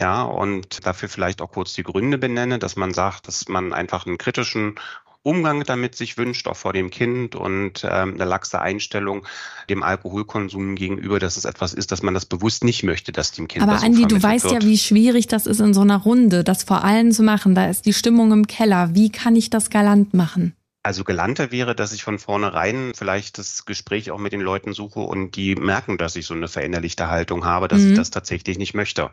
Ja, 0.00 0.22
und 0.22 0.84
dafür 0.86 1.08
vielleicht 1.08 1.40
auch 1.40 1.52
kurz 1.52 1.72
die 1.74 1.84
Gründe 1.84 2.18
benenne, 2.18 2.58
dass 2.58 2.74
man 2.74 2.92
sagt, 2.92 3.28
dass 3.28 3.48
man 3.48 3.72
einfach 3.72 4.06
einen 4.06 4.18
kritischen 4.18 4.74
Umgang 5.22 5.62
damit 5.64 5.94
sich 5.94 6.16
wünscht, 6.16 6.48
auch 6.48 6.56
vor 6.56 6.72
dem 6.72 6.90
Kind 6.90 7.36
und 7.36 7.84
ähm, 7.84 8.14
eine 8.14 8.24
laxe 8.24 8.60
Einstellung 8.60 9.24
dem 9.68 9.82
Alkoholkonsum 9.82 10.74
gegenüber, 10.74 11.20
dass 11.20 11.36
es 11.36 11.44
etwas 11.44 11.74
ist, 11.74 11.92
dass 11.92 12.02
man 12.02 12.14
das 12.14 12.24
bewusst 12.24 12.64
nicht 12.64 12.82
möchte, 12.82 13.12
dass 13.12 13.30
dem 13.30 13.46
Kind 13.46 13.62
Aber 13.62 13.72
das 13.72 13.82
so 13.82 13.86
Andi, 13.86 14.06
du 14.06 14.20
weißt 14.20 14.46
wird. 14.46 14.62
ja, 14.62 14.68
wie 14.68 14.78
schwierig 14.78 15.28
das 15.28 15.46
ist 15.46 15.60
in 15.60 15.74
so 15.74 15.82
einer 15.82 15.98
Runde, 15.98 16.42
das 16.42 16.64
vor 16.64 16.82
allem 16.82 17.12
zu 17.12 17.22
machen. 17.22 17.54
Da 17.54 17.68
ist 17.68 17.84
die 17.84 17.92
Stimmung 17.92 18.32
im 18.32 18.46
Keller. 18.46 18.94
Wie 18.94 19.12
kann 19.12 19.36
ich 19.36 19.50
das 19.50 19.70
galant 19.70 20.14
machen? 20.14 20.54
Also 20.82 21.04
galanter 21.04 21.50
wäre, 21.50 21.74
dass 21.74 21.92
ich 21.92 22.02
von 22.02 22.18
vornherein 22.18 22.92
vielleicht 22.94 23.36
das 23.36 23.66
Gespräch 23.66 24.10
auch 24.10 24.18
mit 24.18 24.32
den 24.32 24.40
Leuten 24.40 24.72
suche 24.72 25.00
und 25.00 25.36
die 25.36 25.54
merken, 25.54 25.98
dass 25.98 26.16
ich 26.16 26.24
so 26.24 26.32
eine 26.32 26.48
verinnerlichte 26.48 27.08
Haltung 27.08 27.44
habe, 27.44 27.68
dass 27.68 27.80
mhm. 27.82 27.90
ich 27.90 27.96
das 27.96 28.10
tatsächlich 28.10 28.56
nicht 28.56 28.72
möchte. 28.72 29.10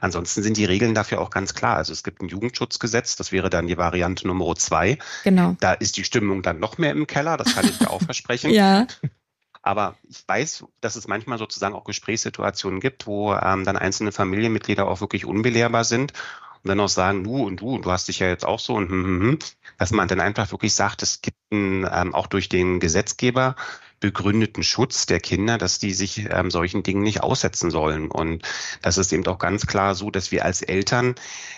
Ansonsten 0.00 0.42
sind 0.42 0.56
die 0.56 0.64
Regeln 0.64 0.92
dafür 0.92 1.20
auch 1.20 1.30
ganz 1.30 1.54
klar. 1.54 1.76
Also 1.76 1.92
es 1.92 2.02
gibt 2.02 2.20
ein 2.20 2.28
Jugendschutzgesetz, 2.28 3.14
das 3.14 3.30
wäre 3.30 3.48
dann 3.48 3.68
die 3.68 3.78
Variante 3.78 4.26
Nummer 4.26 4.56
zwei. 4.56 4.98
Genau. 5.22 5.56
Da 5.60 5.72
ist 5.74 5.96
die 5.96 6.04
Stimmung 6.04 6.42
dann 6.42 6.58
noch 6.58 6.78
mehr 6.78 6.90
im 6.90 7.06
Keller, 7.06 7.36
das 7.36 7.54
kann 7.54 7.64
ich 7.64 7.78
dir 7.78 7.90
auch 7.90 8.02
versprechen. 8.02 8.50
ja. 8.50 8.86
Aber 9.62 9.96
ich 10.06 10.22
weiß, 10.28 10.64
dass 10.82 10.94
es 10.94 11.08
manchmal 11.08 11.38
sozusagen 11.38 11.74
auch 11.74 11.84
Gesprächssituationen 11.84 12.80
gibt, 12.80 13.06
wo 13.06 13.32
ähm, 13.32 13.64
dann 13.64 13.78
einzelne 13.78 14.12
Familienmitglieder 14.12 14.86
auch 14.86 15.00
wirklich 15.00 15.24
unbelehrbar 15.24 15.84
sind 15.84 16.12
und 16.64 16.70
dann 16.70 16.80
auch 16.80 16.88
sagen, 16.88 17.24
du 17.24 17.44
und 17.44 17.60
du, 17.60 17.78
du 17.78 17.90
hast 17.90 18.08
dich 18.08 18.20
ja 18.20 18.28
jetzt 18.28 18.46
auch 18.46 18.58
so 18.58 18.74
und 18.74 18.88
hm, 18.88 19.04
hm, 19.04 19.20
hm, 19.20 19.38
dass 19.78 19.92
man 19.92 20.08
dann 20.08 20.20
einfach 20.20 20.50
wirklich 20.50 20.74
sagt, 20.74 21.02
es 21.02 21.20
gibt 21.20 21.36
ein, 21.52 21.86
ähm, 21.92 22.14
auch 22.14 22.26
durch 22.26 22.48
den 22.48 22.80
Gesetzgeber 22.80 23.54
begründeten 24.04 24.62
Schutz 24.62 25.06
der 25.06 25.18
Kinder, 25.18 25.56
dass 25.56 25.78
die 25.78 25.94
sich 25.94 26.28
ähm, 26.28 26.50
solchen 26.50 26.82
Dingen 26.82 27.02
nicht 27.02 27.22
aussetzen 27.22 27.70
sollen. 27.70 28.10
Und 28.10 28.42
das 28.82 28.98
ist 28.98 29.14
eben 29.14 29.26
auch 29.26 29.38
ganz 29.38 29.66
klar 29.66 29.94
so, 29.94 30.10
dass 30.10 30.30
wir 30.30 30.44
als 30.44 30.60
Eltern 30.60 31.14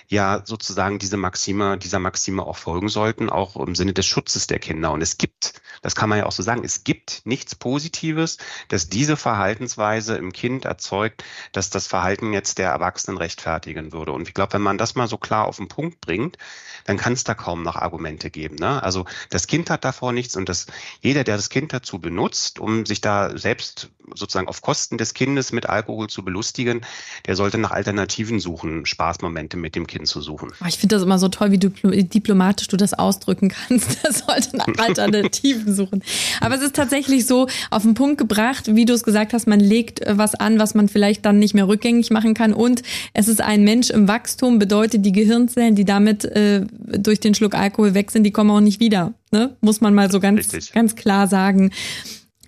ja 0.07 0.43
sozusagen 0.45 1.01
diese 1.01 1.17
Maxime, 1.17 1.77
dieser 1.77 1.99
Maxime 1.99 2.47
auch 2.47 2.57
folgen 2.57 2.89
sollten, 2.89 3.31
auch 3.31 3.57
im 3.57 3.75
Sinne 3.75 3.95
des 3.95 4.07
Schutzes 4.07 4.47
der 4.47 4.61
Kinder. 4.61 4.93
Und 4.93 5.03
es 5.03 5.19
gibt, 5.19 5.55
das 5.83 5.97
kann 5.97 6.09
man 6.09 6.19
ja 6.19 6.27
auch 6.27 6.33
so 6.33 6.45
sagen, 6.45 6.63
es 6.65 6.85
gibt 6.85 7.23
nichts 7.25 7.57
Positives, 7.57 8.39
dass 8.69 8.89
diese 8.89 9.17
Verhaltensweise 9.17 10.17
im 10.17 10.33
Kind 10.33 10.67
erzeugt, 10.67 11.25
dass 11.51 11.71
das 11.71 11.89
Verhalten 11.89 12.33
jetzt 12.33 12.59
der 12.59 12.71
Erwachsenen 12.71 13.19
rechtfertigen 13.19 13.93
würde. 13.93 14.13
Und 14.13 14.29
ich 14.29 14.35
glaube, 14.35 14.53
wenn 14.53 14.63
man 14.63 14.79
das 14.79 14.95
mal 14.95 15.09
so 15.09 15.19
klar 15.19 15.47
auf 15.47 15.57
den 15.57 15.67
Punkt 15.67 16.01
bringt, 16.01 16.39
dann 16.85 16.97
kann 16.97 17.15
es 17.15 17.25
da 17.25 17.35
kaum 17.35 17.65
noch 17.65 17.75
Argumente 17.75 18.31
geben. 18.31 18.55
Ne? 18.55 18.81
Also 18.81 19.05
das 19.31 19.49
Kind 19.49 19.69
hat 19.69 19.85
davor 19.85 20.13
nichts 20.13 20.37
und 20.37 20.49
das, 20.49 20.67
jeder, 21.01 21.25
der 21.25 21.35
das 21.35 21.51
Kind 21.51 21.73
dazu 21.73 21.99
benutzt, 21.99 22.36
nutzt, 22.37 22.59
um 22.59 22.85
sich 22.87 23.01
da 23.01 23.37
selbst 23.37 23.89
sozusagen 24.15 24.47
auf 24.47 24.63
Kosten 24.63 24.99
des 24.99 25.15
Kindes 25.15 25.53
mit 25.53 25.69
Alkohol 25.69 26.09
zu 26.09 26.23
belustigen, 26.23 26.83
der 27.27 27.35
sollte 27.35 27.59
nach 27.59 27.73
Alternativen 27.73 28.39
suchen, 28.39 28.87
Spaßmomente 28.87 29.57
mit 29.57 29.75
dem 29.75 29.87
Kind 29.87 30.07
zu 30.07 30.21
suchen. 30.21 30.53
Oh, 30.63 30.67
ich 30.69 30.79
finde 30.79 30.95
das 30.95 31.03
immer 31.03 31.19
so 31.19 31.29
toll, 31.29 31.51
wie 31.51 31.59
diplomatisch 31.59 32.69
du 32.69 32.77
das 32.77 32.95
ausdrücken 32.95 33.49
kannst. 33.49 33.99
Der 34.05 34.13
sollte 34.13 34.57
nach 34.57 34.69
Alternativen 34.79 35.75
suchen. 35.75 36.05
Aber 36.41 36.55
es 36.55 36.63
ist 36.63 36.77
tatsächlich 36.77 37.27
so 37.27 37.49
auf 37.71 37.83
den 37.83 37.95
Punkt 37.95 38.19
gebracht, 38.19 38.77
wie 38.77 38.85
du 38.85 38.93
es 38.93 39.03
gesagt 39.03 39.33
hast, 39.33 39.49
man 39.49 39.61
legt 39.61 40.01
äh, 40.03 40.17
was 40.17 40.35
an, 40.35 40.59
was 40.59 40.75
man 40.75 40.89
vielleicht 40.89 41.25
dann 41.25 41.39
nicht 41.39 41.55
mehr 41.55 41.67
rückgängig 41.67 42.11
machen 42.11 42.35
kann. 42.35 42.53
Und 42.53 42.83
es 43.13 43.27
ist 43.27 43.41
ein 43.41 43.65
Mensch 43.65 43.91
im 43.91 44.07
Wachstum, 44.07 44.59
bedeutet 44.59 45.05
die 45.05 45.13
Gehirnzellen, 45.13 45.75
die 45.75 45.85
damit 45.85 46.25
äh, 46.25 46.65
durch 46.79 47.19
den 47.19 47.35
Schluck 47.35 47.55
Alkohol 47.55 47.95
weg 47.95 48.11
sind, 48.11 48.23
die 48.23 48.31
kommen 48.31 48.51
auch 48.51 48.61
nicht 48.61 48.79
wieder. 48.79 49.15
Ne? 49.33 49.57
Muss 49.61 49.81
man 49.81 49.95
mal 49.95 50.11
so 50.11 50.21
ganz, 50.21 50.71
ganz 50.73 50.95
klar 50.95 51.27
sagen. 51.27 51.73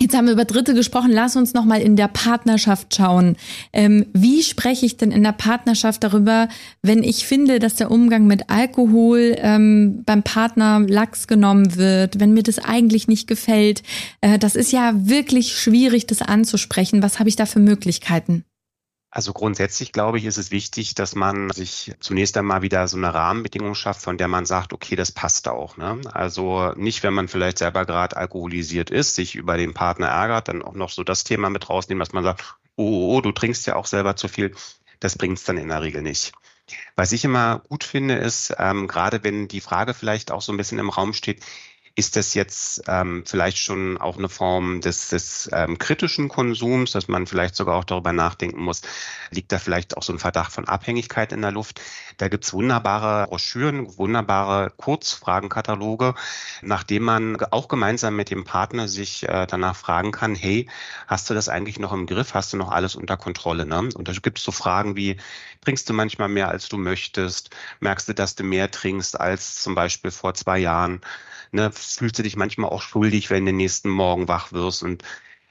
Jetzt 0.00 0.16
haben 0.16 0.26
wir 0.26 0.32
über 0.32 0.44
Dritte 0.44 0.74
gesprochen. 0.74 1.10
Lass 1.10 1.34
uns 1.34 1.54
noch 1.54 1.64
mal 1.64 1.80
in 1.80 1.96
der 1.96 2.08
Partnerschaft 2.08 2.94
schauen. 2.94 3.36
Ähm, 3.72 4.06
wie 4.12 4.42
spreche 4.42 4.86
ich 4.86 4.96
denn 4.96 5.10
in 5.10 5.24
der 5.24 5.32
Partnerschaft 5.32 6.04
darüber, 6.04 6.48
wenn 6.82 7.02
ich 7.02 7.26
finde, 7.26 7.58
dass 7.58 7.74
der 7.74 7.90
Umgang 7.90 8.26
mit 8.26 8.48
Alkohol 8.48 9.36
ähm, 9.38 10.02
beim 10.06 10.22
Partner 10.22 10.80
lax 10.86 11.26
genommen 11.26 11.76
wird, 11.76 12.20
wenn 12.20 12.32
mir 12.32 12.44
das 12.44 12.58
eigentlich 12.60 13.08
nicht 13.08 13.26
gefällt? 13.26 13.82
Äh, 14.20 14.38
das 14.38 14.54
ist 14.54 14.72
ja 14.72 14.92
wirklich 14.94 15.58
schwierig, 15.58 16.06
das 16.06 16.22
anzusprechen. 16.22 17.02
Was 17.02 17.18
habe 17.18 17.28
ich 17.28 17.36
da 17.36 17.46
für 17.46 17.60
Möglichkeiten? 17.60 18.44
Also 19.18 19.32
grundsätzlich 19.32 19.90
glaube 19.90 20.18
ich, 20.18 20.26
ist 20.26 20.36
es 20.36 20.52
wichtig, 20.52 20.94
dass 20.94 21.16
man 21.16 21.50
sich 21.50 21.92
zunächst 21.98 22.36
einmal 22.36 22.62
wieder 22.62 22.86
so 22.86 22.96
eine 22.96 23.12
Rahmenbedingung 23.12 23.74
schafft, 23.74 24.00
von 24.00 24.16
der 24.16 24.28
man 24.28 24.46
sagt, 24.46 24.72
okay, 24.72 24.94
das 24.94 25.10
passt 25.10 25.48
auch. 25.48 25.76
Ne? 25.76 26.00
Also 26.12 26.72
nicht, 26.76 27.02
wenn 27.02 27.14
man 27.14 27.26
vielleicht 27.26 27.58
selber 27.58 27.84
gerade 27.84 28.16
alkoholisiert 28.16 28.90
ist, 28.90 29.16
sich 29.16 29.34
über 29.34 29.56
den 29.56 29.74
Partner 29.74 30.06
ärgert, 30.06 30.46
dann 30.46 30.62
auch 30.62 30.74
noch 30.74 30.90
so 30.90 31.02
das 31.02 31.24
Thema 31.24 31.50
mit 31.50 31.68
rausnehmen, 31.68 31.98
dass 31.98 32.12
man 32.12 32.22
sagt, 32.22 32.44
oh, 32.76 32.84
oh, 32.84 33.16
oh 33.16 33.20
du 33.20 33.32
trinkst 33.32 33.66
ja 33.66 33.74
auch 33.74 33.86
selber 33.86 34.14
zu 34.14 34.28
viel. 34.28 34.54
Das 35.00 35.18
bringt 35.18 35.38
es 35.38 35.42
dann 35.42 35.58
in 35.58 35.66
der 35.66 35.82
Regel 35.82 36.02
nicht. 36.02 36.32
Was 36.94 37.10
ich 37.10 37.24
immer 37.24 37.62
gut 37.68 37.82
finde, 37.82 38.14
ist, 38.14 38.54
ähm, 38.56 38.86
gerade 38.86 39.24
wenn 39.24 39.48
die 39.48 39.60
Frage 39.60 39.94
vielleicht 39.94 40.30
auch 40.30 40.42
so 40.42 40.52
ein 40.52 40.56
bisschen 40.58 40.78
im 40.78 40.90
Raum 40.90 41.12
steht, 41.12 41.42
ist 41.98 42.14
das 42.14 42.34
jetzt 42.34 42.84
ähm, 42.86 43.24
vielleicht 43.26 43.58
schon 43.58 43.98
auch 43.98 44.18
eine 44.18 44.28
Form 44.28 44.80
des, 44.80 45.08
des 45.08 45.50
ähm, 45.52 45.78
kritischen 45.78 46.28
Konsums, 46.28 46.92
dass 46.92 47.08
man 47.08 47.26
vielleicht 47.26 47.56
sogar 47.56 47.74
auch 47.74 47.82
darüber 47.82 48.12
nachdenken 48.12 48.62
muss, 48.62 48.82
liegt 49.32 49.50
da 49.50 49.58
vielleicht 49.58 49.96
auch 49.96 50.04
so 50.04 50.12
ein 50.12 50.20
Verdacht 50.20 50.52
von 50.52 50.68
Abhängigkeit 50.68 51.32
in 51.32 51.42
der 51.42 51.50
Luft? 51.50 51.80
Da 52.16 52.28
gibt's 52.28 52.52
wunderbare 52.52 53.26
Broschüren, 53.26 53.98
wunderbare 53.98 54.72
Kurzfragenkataloge, 54.76 56.14
nachdem 56.62 57.02
man 57.02 57.36
auch 57.50 57.66
gemeinsam 57.66 58.14
mit 58.14 58.30
dem 58.30 58.44
Partner 58.44 58.86
sich 58.86 59.28
äh, 59.28 59.48
danach 59.48 59.74
fragen 59.74 60.12
kann, 60.12 60.36
hey, 60.36 60.68
hast 61.08 61.28
du 61.28 61.34
das 61.34 61.48
eigentlich 61.48 61.80
noch 61.80 61.92
im 61.92 62.06
Griff? 62.06 62.32
Hast 62.32 62.52
du 62.52 62.58
noch 62.58 62.70
alles 62.70 62.94
unter 62.94 63.16
Kontrolle? 63.16 63.66
Ne? 63.66 63.88
Und 63.92 64.06
da 64.06 64.12
gibt 64.12 64.38
es 64.38 64.44
so 64.44 64.52
Fragen 64.52 64.94
wie, 64.94 65.16
trinkst 65.62 65.88
du 65.88 65.94
manchmal 65.94 66.28
mehr, 66.28 66.48
als 66.48 66.68
du 66.68 66.78
möchtest? 66.78 67.50
Merkst 67.80 68.08
du, 68.08 68.14
dass 68.14 68.36
du 68.36 68.44
mehr 68.44 68.70
trinkst 68.70 69.18
als 69.18 69.60
zum 69.60 69.74
Beispiel 69.74 70.12
vor 70.12 70.34
zwei 70.34 70.60
Jahren? 70.60 71.00
ne, 71.52 71.70
fühlst 71.96 72.18
du 72.18 72.22
dich 72.22 72.36
manchmal 72.36 72.70
auch 72.70 72.82
schuldig, 72.82 73.30
wenn 73.30 73.44
du 73.44 73.52
den 73.52 73.56
nächsten 73.56 73.88
Morgen 73.88 74.28
wach 74.28 74.52
wirst 74.52 74.82
und 74.82 75.02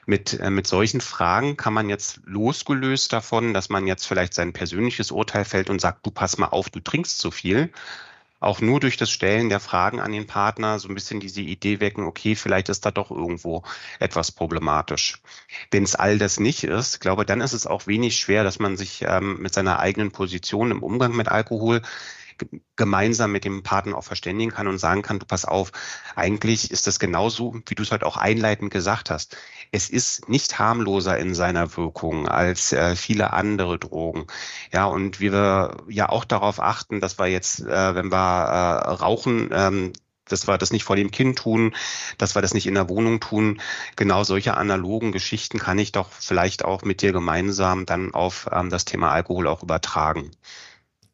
mit, 0.05 0.39
äh, 0.39 0.49
mit 0.49 0.67
solchen 0.67 1.01
Fragen 1.01 1.57
kann 1.57 1.73
man 1.73 1.89
jetzt 1.89 2.21
losgelöst 2.25 3.11
davon, 3.13 3.53
dass 3.53 3.69
man 3.69 3.87
jetzt 3.87 4.07
vielleicht 4.07 4.33
sein 4.33 4.53
persönliches 4.53 5.11
Urteil 5.11 5.45
fällt 5.45 5.69
und 5.69 5.81
sagt, 5.81 6.05
du 6.05 6.11
pass 6.11 6.37
mal 6.37 6.47
auf, 6.47 6.69
du 6.69 6.79
trinkst 6.79 7.19
zu 7.19 7.29
viel, 7.29 7.71
auch 8.39 8.61
nur 8.61 8.79
durch 8.79 8.97
das 8.97 9.09
Stellen 9.09 9.49
der 9.49 9.59
Fragen 9.59 9.99
an 9.99 10.11
den 10.11 10.27
Partner 10.27 10.79
so 10.79 10.87
ein 10.87 10.93
bisschen 10.93 11.19
diese 11.19 11.41
Idee 11.41 11.79
wecken, 11.79 12.05
okay, 12.05 12.35
vielleicht 12.35 12.69
ist 12.69 12.85
da 12.85 12.91
doch 12.91 13.11
irgendwo 13.11 13.63
etwas 13.99 14.31
problematisch. 14.31 15.21
Wenn 15.71 15.83
es 15.83 15.95
all 15.95 16.17
das 16.17 16.39
nicht 16.39 16.63
ist, 16.63 16.99
glaube 16.99 17.25
dann 17.25 17.41
ist 17.41 17.53
es 17.53 17.67
auch 17.67 17.87
wenig 17.87 18.17
schwer, 18.17 18.43
dass 18.43 18.59
man 18.59 18.77
sich 18.77 19.03
ähm, 19.07 19.41
mit 19.41 19.53
seiner 19.53 19.79
eigenen 19.79 20.11
Position 20.11 20.71
im 20.71 20.83
Umgang 20.83 21.15
mit 21.15 21.27
Alkohol 21.27 21.81
gemeinsam 22.75 23.31
mit 23.31 23.45
dem 23.45 23.63
Partner 23.63 23.97
auch 23.97 24.03
verständigen 24.03 24.51
kann 24.51 24.67
und 24.67 24.77
sagen 24.77 25.01
kann, 25.01 25.19
du 25.19 25.25
pass 25.25 25.45
auf, 25.45 25.71
eigentlich 26.15 26.71
ist 26.71 26.87
das 26.87 26.99
genauso, 26.99 27.55
wie 27.65 27.75
du 27.75 27.83
es 27.83 27.91
heute 27.91 28.05
auch 28.05 28.17
einleitend 28.17 28.71
gesagt 28.71 29.09
hast. 29.09 29.37
Es 29.71 29.89
ist 29.89 30.29
nicht 30.29 30.59
harmloser 30.59 31.17
in 31.17 31.35
seiner 31.35 31.75
Wirkung 31.75 32.27
als 32.27 32.71
äh, 32.73 32.95
viele 32.95 33.33
andere 33.33 33.79
Drogen. 33.79 34.27
Ja, 34.71 34.85
und 34.85 35.19
wir 35.19 35.77
ja 35.87 36.09
auch 36.09 36.25
darauf 36.25 36.61
achten, 36.61 37.01
dass 37.01 37.19
wir 37.19 37.27
jetzt, 37.27 37.61
äh, 37.61 37.95
wenn 37.95 38.11
wir 38.11 38.17
äh, 38.17 38.89
rauchen, 38.91 39.49
ähm, 39.51 39.93
dass 40.29 40.47
wir 40.47 40.57
das 40.57 40.71
nicht 40.71 40.83
vor 40.83 40.95
dem 40.95 41.11
Kind 41.11 41.37
tun, 41.39 41.75
dass 42.17 42.35
wir 42.35 42.41
das 42.41 42.53
nicht 42.53 42.67
in 42.67 42.75
der 42.75 42.89
Wohnung 42.89 43.19
tun. 43.19 43.61
Genau 43.95 44.23
solche 44.23 44.55
analogen 44.57 45.11
Geschichten 45.11 45.59
kann 45.59 45.79
ich 45.79 45.91
doch 45.91 46.11
vielleicht 46.11 46.65
auch 46.65 46.83
mit 46.83 47.01
dir 47.01 47.11
gemeinsam 47.11 47.85
dann 47.85 48.13
auf 48.13 48.47
ähm, 48.51 48.69
das 48.69 48.85
Thema 48.85 49.11
Alkohol 49.11 49.47
auch 49.47 49.63
übertragen. 49.63 50.31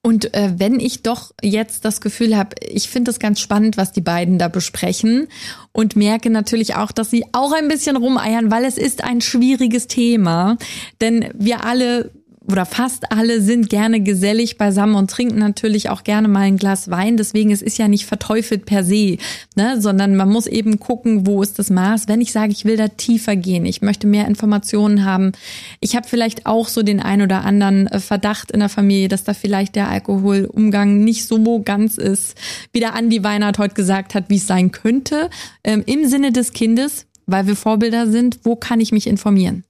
Und 0.05 0.33
äh, 0.33 0.51
wenn 0.57 0.81
ich 0.81 1.01
doch 1.01 1.31
jetzt 1.41 1.85
das 1.85 2.01
Gefühl 2.01 2.35
habe, 2.35 2.57
ich 2.61 2.89
finde 2.89 3.09
es 3.09 3.19
ganz 3.19 3.39
spannend, 3.39 3.77
was 3.77 3.93
die 3.93 4.01
beiden 4.01 4.37
da 4.37 4.49
besprechen 4.49 5.29
und 5.71 5.95
merke 5.95 6.29
natürlich 6.29 6.75
auch, 6.75 6.91
dass 6.91 7.09
sie 7.09 7.23
auch 7.31 7.53
ein 7.53 7.69
bisschen 7.69 7.95
rumeiern, 7.95 8.51
weil 8.51 8.65
es 8.65 8.77
ist 8.77 9.01
ein 9.01 9.21
schwieriges 9.21 9.87
Thema. 9.87 10.57
Denn 10.99 11.29
wir 11.33 11.63
alle 11.63 12.11
oder 12.45 12.65
fast 12.65 13.11
alle 13.11 13.41
sind 13.41 13.69
gerne 13.69 14.01
gesellig 14.01 14.57
beisammen 14.57 14.95
und 14.95 15.09
trinken 15.09 15.39
natürlich 15.39 15.89
auch 15.89 16.03
gerne 16.03 16.27
mal 16.27 16.41
ein 16.41 16.57
Glas 16.57 16.89
Wein. 16.89 17.15
Deswegen 17.15 17.51
es 17.51 17.61
ist 17.61 17.77
ja 17.77 17.87
nicht 17.87 18.05
verteufelt 18.05 18.65
per 18.65 18.83
se, 18.83 19.17
ne? 19.55 19.79
sondern 19.79 20.15
man 20.15 20.29
muss 20.29 20.47
eben 20.47 20.79
gucken, 20.79 21.25
wo 21.25 21.41
ist 21.41 21.57
das 21.57 21.69
Maß. 21.69 22.07
Wenn 22.07 22.21
ich 22.21 22.33
sage, 22.33 22.51
ich 22.51 22.65
will 22.65 22.75
da 22.75 22.89
tiefer 22.89 23.35
gehen, 23.35 23.65
ich 23.65 23.81
möchte 23.81 24.07
mehr 24.07 24.27
Informationen 24.27 25.05
haben, 25.05 25.31
ich 25.79 25.95
habe 25.95 26.07
vielleicht 26.07 26.45
auch 26.45 26.67
so 26.67 26.83
den 26.83 26.99
ein 26.99 27.21
oder 27.21 27.45
anderen 27.45 27.87
äh, 27.87 27.99
Verdacht 27.99 28.51
in 28.51 28.59
der 28.59 28.69
Familie, 28.69 29.07
dass 29.07 29.23
da 29.23 29.33
vielleicht 29.33 29.75
der 29.75 29.87
Alkoholumgang 29.87 31.03
nicht 31.03 31.25
so 31.25 31.61
ganz 31.61 31.97
ist, 31.97 32.37
wie 32.73 32.79
der 32.79 32.93
Andi 32.93 33.23
Weinert 33.23 33.57
heute 33.57 33.75
gesagt 33.75 34.15
hat, 34.15 34.25
wie 34.29 34.37
es 34.37 34.47
sein 34.47 34.71
könnte. 34.71 35.29
Ähm, 35.63 35.83
Im 35.85 36.07
Sinne 36.07 36.31
des 36.31 36.51
Kindes, 36.51 37.05
weil 37.25 37.47
wir 37.47 37.55
Vorbilder 37.55 38.07
sind, 38.07 38.39
wo 38.43 38.55
kann 38.55 38.81
ich 38.81 38.91
mich 38.91 39.07
informieren? 39.07 39.63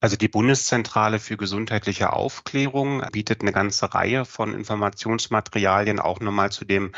Also 0.00 0.16
die 0.16 0.28
Bundeszentrale 0.28 1.18
für 1.18 1.36
gesundheitliche 1.36 2.12
Aufklärung 2.12 3.02
bietet 3.12 3.42
eine 3.42 3.52
ganze 3.52 3.92
Reihe 3.92 4.24
von 4.24 4.54
Informationsmaterialien 4.54 6.00
auch 6.00 6.20
nochmal 6.20 6.50
zu 6.50 6.64
dem 6.64 6.92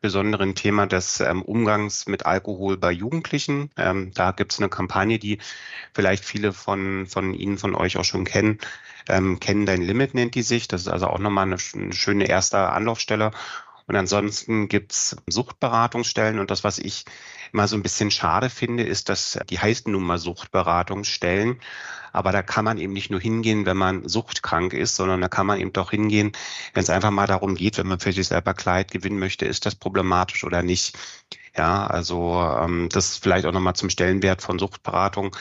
besonderen 0.00 0.54
Thema 0.54 0.86
des 0.86 1.20
ähm, 1.20 1.42
Umgangs 1.42 2.06
mit 2.06 2.26
Alkohol 2.26 2.76
bei 2.76 2.90
Jugendlichen. 2.92 3.70
Ähm, 3.76 4.12
da 4.14 4.32
gibt 4.32 4.52
es 4.52 4.58
eine 4.58 4.68
Kampagne, 4.68 5.18
die 5.18 5.38
vielleicht 5.92 6.24
viele 6.24 6.52
von, 6.52 7.06
von 7.06 7.34
Ihnen, 7.34 7.58
von 7.58 7.74
euch 7.74 7.96
auch 7.96 8.04
schon 8.04 8.24
kennen. 8.24 8.58
Ähm, 9.08 9.40
Kennen 9.40 9.66
dein 9.66 9.82
Limit 9.82 10.14
nennt 10.14 10.34
die 10.34 10.42
sich. 10.42 10.68
Das 10.68 10.82
ist 10.82 10.88
also 10.88 11.06
auch 11.06 11.18
nochmal 11.18 11.46
eine, 11.46 11.56
eine 11.74 11.92
schöne 11.92 12.28
erste 12.28 12.58
Anlaufstelle. 12.58 13.30
Und 13.86 13.96
ansonsten 13.96 14.68
gibt's 14.68 15.16
Suchtberatungsstellen. 15.26 16.38
Und 16.38 16.50
das, 16.50 16.62
was 16.62 16.78
ich 16.78 17.04
immer 17.52 17.66
so 17.66 17.76
ein 17.76 17.82
bisschen 17.82 18.10
schade 18.10 18.50
finde, 18.50 18.82
ist, 18.82 19.08
dass 19.08 19.38
die 19.48 19.58
heißen 19.58 19.90
nun 19.90 20.02
mal 20.02 20.18
Suchtberatungsstellen. 20.18 21.58
Aber 22.12 22.32
da 22.32 22.42
kann 22.42 22.64
man 22.64 22.78
eben 22.78 22.92
nicht 22.92 23.10
nur 23.10 23.20
hingehen, 23.20 23.66
wenn 23.66 23.76
man 23.76 24.08
suchtkrank 24.08 24.72
ist, 24.72 24.96
sondern 24.96 25.20
da 25.20 25.28
kann 25.28 25.46
man 25.46 25.60
eben 25.60 25.72
doch 25.72 25.90
hingehen, 25.90 26.32
wenn 26.74 26.82
es 26.82 26.90
einfach 26.90 27.10
mal 27.10 27.26
darum 27.26 27.54
geht, 27.54 27.78
wenn 27.78 27.88
man 27.88 28.00
für 28.00 28.12
sich 28.12 28.28
selber 28.28 28.54
Kleid 28.54 28.90
gewinnen 28.90 29.18
möchte, 29.18 29.46
ist 29.46 29.66
das 29.66 29.74
problematisch 29.74 30.44
oder 30.44 30.62
nicht. 30.62 30.96
Ja, 31.58 31.88
also 31.88 32.40
ähm, 32.40 32.88
das 32.88 33.16
vielleicht 33.16 33.44
auch 33.44 33.52
nochmal 33.52 33.74
zum 33.74 33.90
Stellenwert 33.90 34.42
von 34.42 34.60
Suchtberatung, 34.60 35.34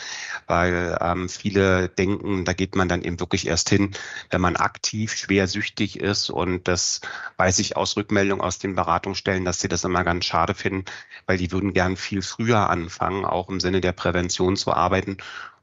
weil 0.48 0.98
ähm, 1.00 1.30
viele 1.30 1.90
denken, 1.90 2.44
da 2.44 2.54
geht 2.54 2.76
man 2.76 2.90
dann 2.90 3.04
eben 3.04 3.20
wirklich 3.20 3.46
erst 3.46 3.70
hin, 3.70 3.92
wenn 4.32 4.42
man 4.42 4.56
aktiv 4.56 5.16
schwer 5.16 5.48
süchtig 5.48 6.00
ist. 6.00 6.32
Und 6.32 6.68
das 6.68 7.02
weiß 7.38 7.60
ich 7.60 7.78
aus 7.78 7.98
Rückmeldung 7.98 8.42
aus 8.42 8.58
den 8.58 8.74
Beratungsstellen, 8.74 9.46
dass 9.46 9.60
sie 9.60 9.68
das 9.68 9.84
immer 9.84 10.04
ganz 10.04 10.26
schade 10.26 10.56
finden, 10.56 10.86
weil 11.28 11.38
die 11.38 11.52
würden 11.52 11.74
gern 11.74 11.96
viel 11.98 12.24
früher 12.24 12.68
anfangen, 12.68 13.24
auch 13.24 13.50
im 13.50 13.60
Sinne 13.60 13.80
der 13.80 13.92
Prävention 13.92 14.56
zu 14.56 14.74
arbeiten 14.74 15.18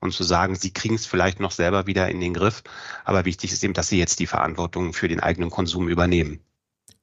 und 0.04 0.12
zu 0.12 0.22
sagen, 0.22 0.54
sie 0.54 0.70
kriegen 0.70 0.94
es 0.94 1.06
vielleicht 1.06 1.40
noch 1.40 1.50
selber 1.50 1.86
wieder 1.86 2.08
in 2.08 2.20
den 2.20 2.34
Griff. 2.34 2.62
Aber 3.04 3.24
wichtig 3.24 3.52
ist 3.52 3.64
eben, 3.64 3.74
dass 3.74 3.88
sie 3.88 3.98
jetzt 3.98 4.20
die 4.20 4.26
Verantwortung 4.26 4.92
für 4.92 5.08
den 5.08 5.20
eigenen 5.20 5.50
Konsum 5.50 5.88
übernehmen. 5.88 6.40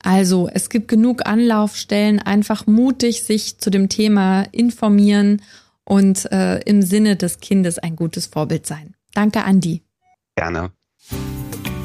Also 0.04 0.50
es 0.52 0.70
gibt 0.70 0.88
genug 0.88 1.28
Anlaufstellen, 1.28 2.20
einfach 2.20 2.66
mutig 2.66 3.24
sich 3.24 3.60
zu 3.60 3.70
dem 3.70 3.90
Thema 3.90 4.44
informieren 4.52 5.42
und 5.84 6.32
äh, 6.32 6.60
im 6.62 6.82
Sinne 6.82 7.16
des 7.16 7.40
Kindes 7.40 7.78
ein 7.78 7.96
gutes 7.96 8.28
Vorbild 8.28 8.66
sein. 8.66 8.96
Danke, 9.14 9.44
Andi. 9.44 9.84
Gerne. 10.36 10.72